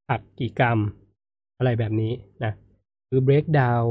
[0.08, 0.80] ผักกี่กรัม
[1.58, 2.14] อะไรแบบนี้
[2.44, 2.54] นะ
[3.08, 3.86] คือ break down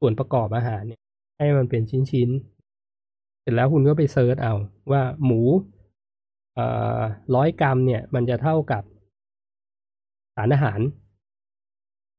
[0.00, 1.00] ส่วนประกอบอาหารเนี่ย
[1.38, 4.54] ให้มันเป็นชิ้นๆ เสร็จแล้วคุณก็ไป search เอา
[4.92, 5.42] ว่าหมู
[7.34, 8.82] ร้อยกรัมเนี่ย มันจะเท่ากับ
[10.36, 10.80] สารอาหาร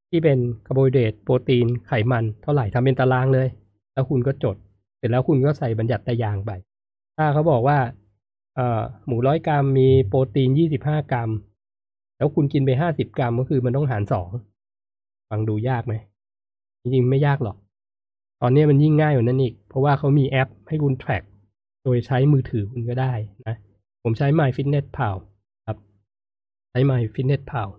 [0.09, 3.47] ที่เป็นคาร์โบไฮเดรตโปรตีนไขมันเท่าไหร่ทำเป็นตารางเลย
[3.93, 4.55] แล้วคุณก็จด
[4.97, 6.51] เสร็จแล้วคุณก็ใส่บัญญัติตารางไป
[7.17, 7.77] ถ้าเขาบอกว่า
[9.05, 11.29] หมูร้อยกรัมมีโปรตีนยี่สิบห้ากรัม
[12.17, 14.29] แล้วคุณกินไปห้าสิบกรัมก็คือมันต้องหารสอง
[15.29, 15.93] ฟังดูยากไหม
[16.81, 17.57] จริงๆไม่ยากหรอก
[18.41, 21.23] ตอนนี้มันยิ่งง่ายกว่านั้นอีก เพราะว่าเขามีแอปให้คุณ track
[21.83, 23.13] โดยใช้มือถือคุณก็ได้
[23.47, 23.55] นะ
[24.03, 25.15] ผมใช้ My Fitness Pal
[25.67, 25.77] ครับ
[26.69, 27.69] ใช้ My Fitness Pal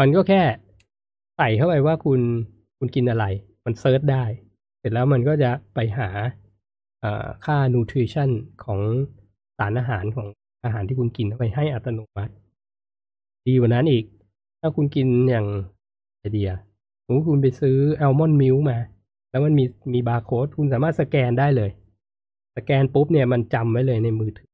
[0.00, 0.42] มันก็แค่
[1.36, 2.20] ใส่เข้าไปว่าคุณ
[2.78, 3.24] คุณกินอะไร
[3.64, 4.24] มันเซิร์ชได้
[4.78, 6.08] เสร็จแล้วมันก็จะไปหา
[7.46, 8.30] ค่า nutrition
[8.64, 8.80] ของ
[9.58, 10.26] สารอาหารของ
[10.64, 12.32] อาหารที่คุณกินไปให้อัตโนมัติ
[13.46, 14.04] ดีกว่านั้นอีก
[14.60, 15.46] ถ้าคุณกินอย่าง
[16.18, 16.50] ไอเดีย
[17.04, 18.78] สมมติคุณไปซื้อ almond milk มา
[19.30, 21.70] แล้วมันมีมีบาร์โค้ดคุณสามารถสแกนได้เลย
[22.56, 24.50] สแกนปุ๊บเนี่ยมันจำไว้เลยในมือถือ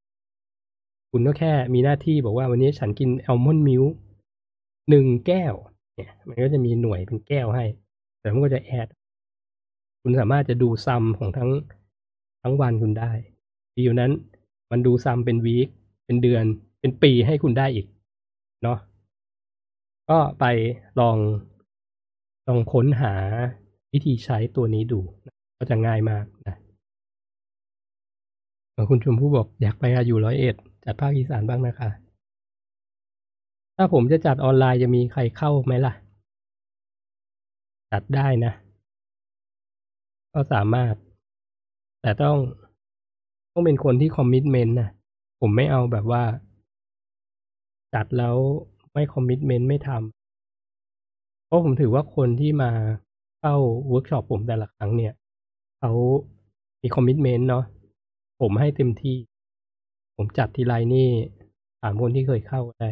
[1.11, 3.85] คุณก็แค่มีหน้าที่บอกว่าวันนี้ฉันกิน almond milk
[4.91, 5.55] หนึ่งแก้ว
[5.97, 7.65] เนี่ย มันก็จะมีหน่วยเป็นแก้วให้
[8.21, 8.89] แต่มันก็จะแอด
[10.03, 11.51] คุณสามารถจะดูซัมของทั้ง
[12.43, 13.13] ทั้งวันคุณได้
[13.75, 14.13] ดีอยู่นั้น
[14.73, 15.69] มันดูซัมเป็นวีค
[16.05, 16.45] เป็นเดือน
[16.81, 17.87] เป็นปีให้คุณได้อีก
[18.63, 18.79] เนาะ
[20.11, 20.45] ก็ไป
[21.01, 21.17] ลอง
[22.49, 23.15] ลองค้นหา
[23.93, 25.01] วิธีใช้ตัวนี้ดู
[25.59, 26.57] ก็จะง่ายมากนะ
[28.91, 31.91] คุณชมพู่บอกอยากไปอยู่ร้อยเอ็ดจัดภาคอีสานบ้างนะคะ
[33.77, 35.95] ถ้าผมจะจัดออนไลน์จะมีใครเข้าไหมล่ะ
[37.93, 38.53] จัดได้นะ
[40.33, 40.95] ก็สามารถ
[42.03, 42.37] แต่ต้อง
[43.53, 44.89] ต้องเป็นคนที่ commitment นะ
[45.41, 46.23] ผมไม่เอาแบบว่า
[47.95, 48.37] จัดแล้ว
[48.93, 52.71] ไม่ commitment ไม่ทำเพราะผมถือว่าคนที่มา
[53.41, 53.55] เข้า
[53.89, 55.13] เวิร์กช็อปผมแต่ละครั้งเนี่ย
[55.79, 55.93] เขา
[56.83, 57.65] มี commitment เนาะ
[58.41, 59.17] ผมให้เต็มที่
[60.17, 61.09] ผมจัดทีไรนี่
[61.81, 62.89] ถามคนที่เคยเข้าได้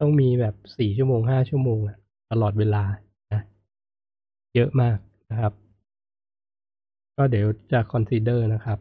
[0.00, 1.96] ต้องมีแบบสี่ชั่วโมงห้าชั่วโมงอะ
[2.30, 2.82] ตลอดเวลา
[3.32, 3.42] นะ
[4.54, 4.98] เยอะมาก
[5.30, 5.52] นะครับ
[7.16, 8.78] ก็เดี๋ยวจะ consider นะครับ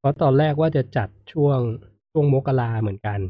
[0.00, 1.58] เพราะตอนแรกว่าจะจัดช่วง
[2.10, 3.20] ช่วงมกราเหมือนกัน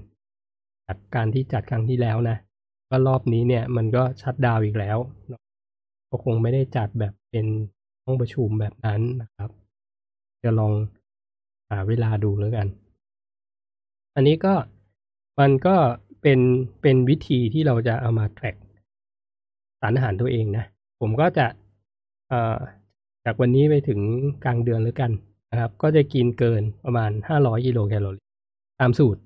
[0.88, 2.36] จัดการที่จัดครั้งที่แล้วนะ
[2.90, 4.98] ก็รอบนี้เนี่ยมันก็ shutdown อีกแล้ว
[6.08, 7.46] ก็คงไม่ได้จัดแบบเป็น
[8.04, 9.50] ห้องประชุมแบบนั้นนะครับ
[10.42, 10.72] จะลอง
[11.70, 12.66] หาเวลาดูแล้วกัน
[14.14, 14.54] อันนี้ก็
[15.40, 15.76] มันก็
[16.22, 16.40] เป็น
[16.82, 18.56] เป็นวิธีที่เราจะเอามาแทร็ก
[19.80, 20.64] สารอาหารตัวเองนะ
[21.00, 21.46] ผมก็จะ
[23.24, 24.00] จากวันนี้ไปถึง
[24.44, 25.10] กลางเดือนแล้วกัน
[25.50, 28.26] นะครับก็จะกินเกินประมาณ 500กิโลแคลอรี่
[28.80, 29.22] ตามสูตร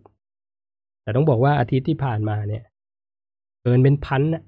[1.03, 2.65] แต่ต้องบอกว่าอาทิตย์ที่ผ่านมาเนี่ย
[3.63, 4.45] เกินเป็นพันนะ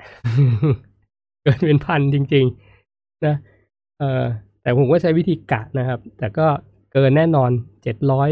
[1.43, 2.45] เกินเป็นพันจริง
[2.85, 3.37] ๆ นะ
[3.99, 4.25] เออ
[4.63, 6.47] แต่ผมก็ใช้วิธีกะนะครับ แต่ก็
[6.93, 7.51] เกินแน่นอน
[7.83, 8.31] เจ็ดร้อย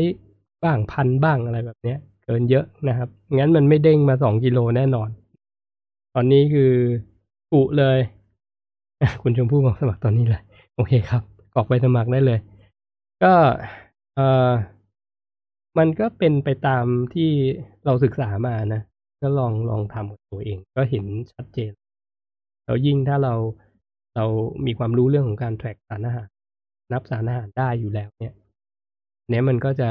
[0.65, 5.09] บ้างพันบ้างอะไรแบบเนี้ย เกินเยอะนะครับ งั้นมันไม่เด้งมาสองกิโลแน่นอน
[6.15, 6.73] ตอนนี้คือ
[7.53, 7.99] ปุเลย
[9.23, 10.43] คุณชมพู่บอกสมัครตอนนี้เลย
[10.77, 11.23] โอเคครับ
[11.55, 12.39] กรอกไปสมัครได้เลย
[13.25, 13.35] ก็
[14.17, 14.21] เอ
[14.51, 14.53] อ
[15.79, 17.31] มันก็เป็นไปตามที่
[17.85, 18.83] เราศึกษามานะ
[19.21, 21.73] ก็ลองลองทำกับตัวเอง ก็เห็นชัดเจน
[22.65, 23.35] แล้วยิ่งถ้าเรา
[24.17, 24.25] เรา
[24.67, 26.29] มีความรู้เรื่องของการแทร็กสารอาหาร
[26.93, 28.35] นับสารอาหารได้อยู่แล้ว เนี่ย
[29.31, 29.91] เนี้ยมันก็จะ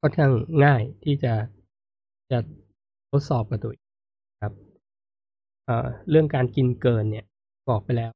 [0.00, 0.32] ค่อนข้าง
[0.64, 1.34] ง่ายที่จะ
[2.30, 2.38] จะ
[3.10, 3.86] ทดสอบกับตัวเอง
[4.42, 4.52] ครับ
[5.66, 7.26] เเรื่องการกินเกินเนี่ย
[7.68, 8.10] บอกไปแล้ว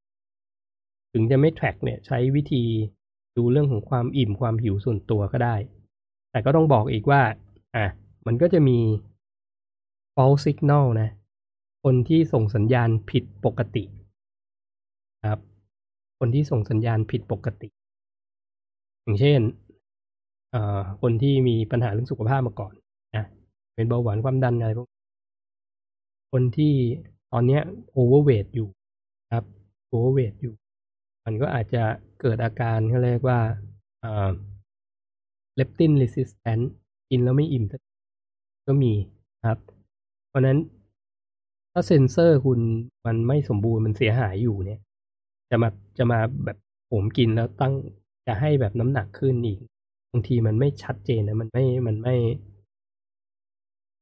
[1.13, 2.65] ถึงจะไม่แทร็กเนี่ย ใช้วิธี
[3.37, 5.57] ดูเรื่องของความอิ่มความหิวส่วนตัวก็ได้
[6.31, 7.23] แต่ก็ต้องบอกอีกว่า
[7.77, 7.87] อะ
[8.27, 8.79] มันก็จะมี
[10.17, 11.09] false signal นะ
[11.85, 13.85] คนที่ส่งสัญญาณผิดปกติ
[15.29, 15.41] ครับ
[16.19, 17.69] คนที่ส่งสัญญาณผิดปกติ
[19.03, 19.41] อย่างเช่น
[21.03, 22.73] คนที่มีปัญหาเรื่องสุขภาพมาก่อน
[23.17, 23.25] นะ
[23.75, 24.89] เป็นเบาหวานความดันอะไรพวก
[26.33, 26.75] คนที่
[27.33, 27.59] ตอนนี้
[27.93, 28.69] โอเวอร์เวทอยู่
[29.35, 29.45] ครับ
[29.89, 30.55] โอเวอร์เวทอยู่
[31.25, 31.83] มันก็อาจจะ
[32.21, 33.41] เกิดอาการเขาเรียกว่า
[35.55, 36.59] เลปตินรีสิสแตน
[37.11, 37.65] กินแล้วไม่อิ่ม
[38.67, 38.93] ก็มี
[39.47, 39.59] ครับ
[40.29, 40.59] เพราะนั้น
[41.73, 42.61] ถ้าเซนเซอร์คุณ
[43.07, 44.81] มันไม่สมบูรณ์มันเสียหายอยู่เนี่ย
[45.51, 45.69] จะมา
[45.99, 46.59] จะมาแบบ
[46.91, 47.75] ผมกินแล้วตั้ง
[48.27, 49.59] จะให้แบบน้ำหนักขึ้นอีก
[50.11, 52.15] บางทีมันไม่ชัดเจนนะมันไม่มันไม่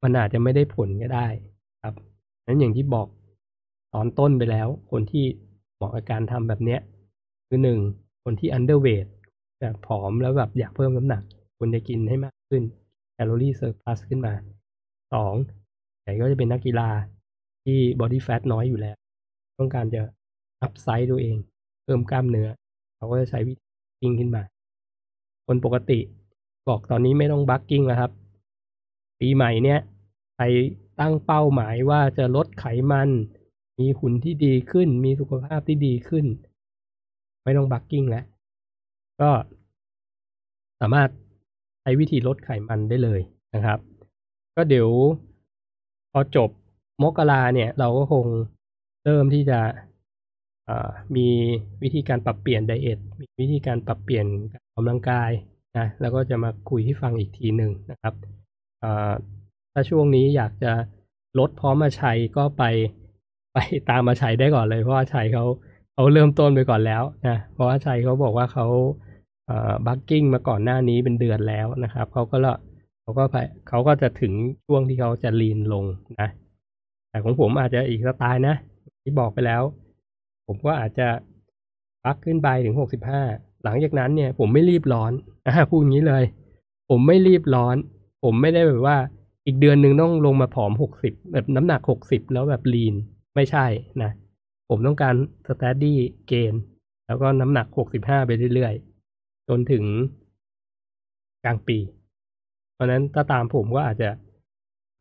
[0.02, 1.28] มันอาจจะไม่ได้ผลก็ได้
[1.82, 1.94] ครับ
[2.46, 3.06] นั้นอย่างที่บอก
[3.94, 5.24] ตอนต้นไปแล้ว คนที่
[5.76, 6.80] เหมาะกับการทำแบบเนี้ย
[7.52, 7.80] คือหนึ่ง
[8.24, 9.08] คนที่ underweight
[9.60, 11.22] แบบผอมแล้วแบบอยากเพิ่มน้ำหนัก
[11.56, 12.62] ควรจะกินให้มากขึ้น
[13.12, 14.32] แคลอรี่ surplus ขึ้นมา
[15.12, 15.34] สอง
[16.02, 16.88] ใหญ่ก็จะเป็นนักกีฬา
[17.64, 18.96] ที่ body fat น้อยอยู่แล้ว
[19.58, 20.02] ต้องการจะ
[20.62, 21.36] upsize ตัวเอง
[21.84, 22.48] เพิ่มกล้ามเนื้อ
[22.96, 23.64] เขาก็จะใช้วิธี
[24.00, 24.42] bulking ขึ้นมา
[25.46, 26.00] คนปกติ
[26.68, 28.10] บอกตอนนี้ไม่ต้อง bulking แล้วครับ
[29.20, 29.80] ปีใหม่เนี้ย
[30.36, 30.44] ใคร
[31.00, 33.08] ตั้งเป้าหมายว่าจะลดไขมัน
[33.78, 36.26] มีหุ่นที่ดีขึ้น มีสุขภาพที่ดีขึ้น
[37.44, 38.24] ไม่ต้องบักกิ้งแล้ว
[39.20, 39.30] ก็
[40.80, 41.08] สามารถ
[41.80, 43.20] ใช้วิธีลดไขมันได้เลย
[43.54, 43.78] นะครับ
[44.56, 44.88] ก็เดี๋ยว
[46.12, 46.50] พอจบ
[47.02, 48.26] มกราเนี่ย เราก็คง
[49.04, 49.60] เริ่มที่จะ
[51.16, 51.28] มี
[51.82, 54.26] วิธีการปรับเปลี่ยนไดเอทมีวิธีการปรับเปลี่ยน
[54.74, 55.30] กำลังกาย
[55.78, 58.14] นะแล้วก็จะมาคุยให้ฟังอีกทีหนึ่งนะครับ
[59.72, 60.72] ถ้าช่วงนี้อยากจะ
[61.38, 62.64] ลดพร้อมมาชัยก็ไป
[63.52, 63.58] ไป
[63.90, 65.44] ตามมาใช้ได้ก่อนเลย เพราะว่าชัยเขา
[65.94, 68.66] เขาเริ่มต้นไปก่อนแล้วนะเพราะว่าชัยเขาบอกว่าเขา
[69.86, 72.56] บักกิ้งมาก่อนหน้านี้เป็นเดือนแล้วนะครับเขาก็ละ
[73.02, 73.36] เขาก็ไป
[73.68, 74.32] เขาก็จะถึง
[74.66, 75.84] ช่วงที่เขาจะลีนลง
[76.20, 76.28] นะ
[77.10, 78.54] แต่ของผมอาจจะอีกสไตล์นะ
[79.02, 79.62] ที่บอกไปแล้ว
[80.46, 81.08] ผมก็อาจจะ
[82.04, 83.22] bulk ขึ้นไปถึงหกสิบห้า
[83.64, 85.12] หลังจากนั้นเนี่ย ผมไม่รีบร้อน
[85.46, 86.24] อ่าพูดอย่างนี้เลย
[86.90, 87.76] ผมไม่รีบร้อน
[88.24, 88.96] ผมไม่ได้แบบว่า
[89.46, 92.94] อีกเดือนหนึ่งต้องลงมาผอมหกสิบแบบน้ำหนักหกสิบแล้วแบบ lean
[93.34, 93.66] ไม่ใช่
[94.02, 94.10] นะ
[94.72, 95.14] ผมต้องการ
[95.48, 96.54] steady gain
[97.06, 99.84] แล้วก็น้ำหนักหกสิบห้าไปเรื่อยๆ จนถึง
[101.44, 101.78] กลางปี
[102.72, 104.10] เพราะนั้นถ้าตามผมก็อาจจะ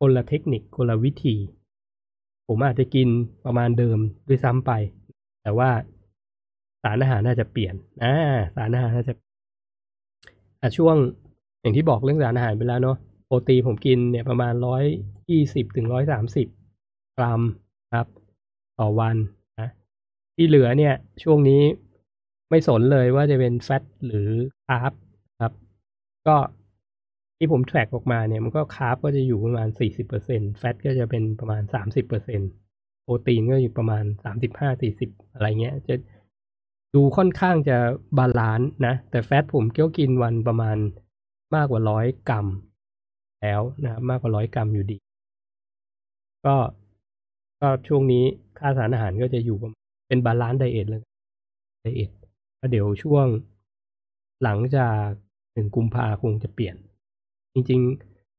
[0.08, 1.36] นละเทคนิคคนละวิธี
[2.48, 3.08] ผมอาจจะกิน
[3.44, 3.98] ประมาณเดิม
[4.28, 4.72] ด้วยซ้ำไป
[5.42, 5.70] แต่ว่า
[6.82, 8.14] สารอาหารน่าจะเปลี่ยนอ่า
[8.56, 9.14] สารอาหารน่าจะ
[10.60, 10.96] อะช่วง
[11.60, 12.96] อย่างที่บอกเรื่องสารอาหารไปแล้วเนาะ
[13.26, 14.84] โปรตีนผมกินเนี่ยประมาณร้อย
[15.30, 16.46] ยี่สิบถึงร้อยสามสิบ
[17.16, 17.42] กรัม
[17.94, 18.06] ครับ
[18.80, 19.16] ต่อวัน
[20.42, 21.62] ที่เหลือเนี่ยช่วงนี้
[22.50, 24.30] ไม่สนเลยว่าจะเป็นแฟตหรือ
[24.66, 24.92] คาร์บ
[25.40, 25.52] ครับ
[26.26, 26.36] ก็
[27.38, 32.40] ที่ผมแทร็กออกมาเนี่ยมันก็คาร์บก็จะอยู่ประมาณสี่สิบเปอร์เซ็นแฟตก็จะเป็นประมาณสามสิบเปอร์เซ็น
[33.02, 35.94] โปรตีนก็อยู่ประมาณสามสิบห้าสี่สิบอะไรเงี้ย จะ
[36.94, 37.78] ดูค่อนข้างจะ
[38.18, 40.76] balance นะ แต่ fat ผมเกี่ยวกินวันประมาณ
[41.54, 42.46] มากกว่าร้อยกรัม
[43.42, 44.96] แล้วนะมากกว่าร้อยกรัมอยู่ดี
[46.46, 46.56] ก็
[47.60, 48.24] ก็ช่วงนี้
[48.58, 49.79] ค่าสารอาหารก็จะอยู่ประมาณ
[50.10, 51.02] เป็น balanced diet เลย
[51.82, 52.10] diet
[52.56, 53.26] แล้วเดี๋ยวช่วง
[54.42, 55.04] หลังจาก
[55.52, 56.76] หนึ่งกุมภาคงจะเปลี่ยน
[57.54, 57.80] จริง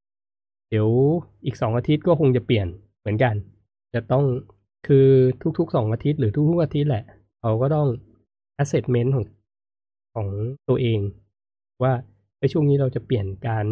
[0.06, 0.90] ๆ เดี๋ยว
[1.46, 2.68] อีกสองอาทิตย์ก็คงจะเปลี่ยน
[3.00, 3.36] เหมือนกัน
[3.94, 4.26] จะต้อง
[4.88, 5.08] คือ
[5.58, 7.06] ทุกๆสองอาทิตย์หรือทุกๆอาทิตย์แหละ
[7.42, 7.88] เราก็ต้อง
[8.62, 9.26] assessment ของ
[10.16, 10.28] ของ
[10.70, 11.00] ตัวเอง
[11.84, 11.94] ว่า
[12.40, 13.66] ในช่วงนี้เราจะเปลี่ยนการ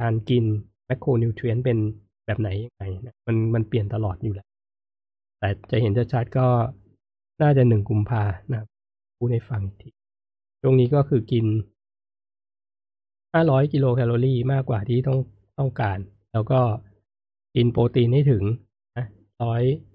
[0.00, 0.44] การกิน
[0.86, 1.78] แมคโครนิวเทรียนเป็น
[2.26, 2.84] แบบไหนยังไง
[3.26, 4.48] มันมันเปลี่ยนตลอดอยู่แล้ว
[5.38, 6.46] แต่จะเห็นชัดๆก็
[7.42, 8.68] น่าจะหนึ่งกุมภานะครับ
[9.16, 9.88] พูดให้ฟังอีกที
[10.60, 11.46] ช่วงนี้ก็คือกิน
[12.74, 15.18] 500 กิโลแคลอรี่มากกว่าที่ต้อง
[15.58, 15.98] ต้องการ
[16.32, 16.60] แล้วก็
[17.54, 18.44] กินโปรตีนให้ถึง
[18.96, 19.06] นะ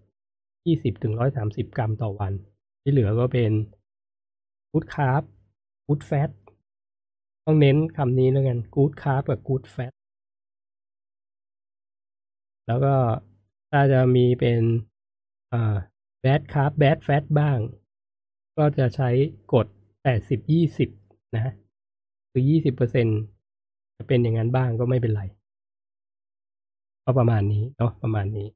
[0.07, 1.13] 120ถึง
[1.45, 2.33] 130กรัมต่อวัน
[2.81, 3.51] ที่เหลือก็เป็น
[4.71, 5.21] กูดคาร์บ
[5.85, 6.29] กูดแฟต
[7.45, 9.93] ต้องเน้นคำนี้แล้วกันกูดคาร์บกับกูดแฟต
[12.67, 12.93] แล้วก็
[13.71, 14.61] ถ้าจะมีเป็น
[15.53, 15.75] อ่า
[16.21, 17.59] แบดคาร์บแบดแฟตบ้าง
[18.57, 19.09] ก็จะใช้
[19.53, 19.67] กฎ
[20.05, 20.39] 80
[20.87, 21.53] 20นะ
[22.31, 23.07] คือ20เปอร์เซ็น
[23.97, 25.23] จะเป็นอย่างนั้นบ้างก็ไม่เป็นไร
[27.03, 28.47] ก็ประมาณนี้เนาะประมาณนี้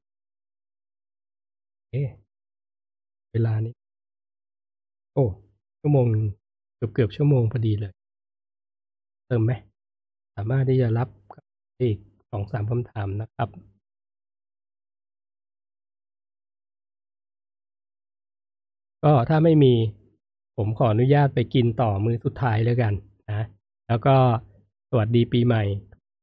[1.90, 2.02] เอ๊
[3.32, 3.74] เวลานี้
[5.14, 5.26] โอ้
[5.80, 6.06] ชั่วโมง
[6.76, 7.92] เกือบเกือบชั่วโมงพอดีเลย
[9.26, 9.52] เติมไหม
[10.36, 11.08] สามารถที่จะรับ
[11.80, 11.98] อีก
[12.30, 13.48] สองสามคำถามนะครับ
[19.04, 19.74] ก็ถ้าไม่มี
[20.56, 22.92] ผมขออนุญาตไปกินต่อมือสุดท้ายแล้วกัน
[23.28, 23.46] นะ
[23.88, 24.16] แล้วก็
[24.90, 25.62] สวัสดีปีใหม่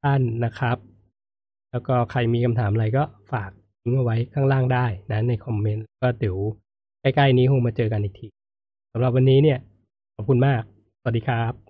[0.03, 0.77] ท่านนะครับ
[1.71, 3.51] แล้วก็ใครมีคำถามอะไรก็ฝาก
[3.81, 6.37] ทิ้งเอาไว้ข้างล่างได้นะในคอมเมนต์ก็เดี๋ยว
[7.01, 8.27] ใกล้ๆนี้คงมาเจอกันอีกที
[8.93, 9.59] สำหรับวันนี้เนี่ย
[10.15, 10.61] ขอบคุณมาก
[11.01, 11.68] สวัสดีครับ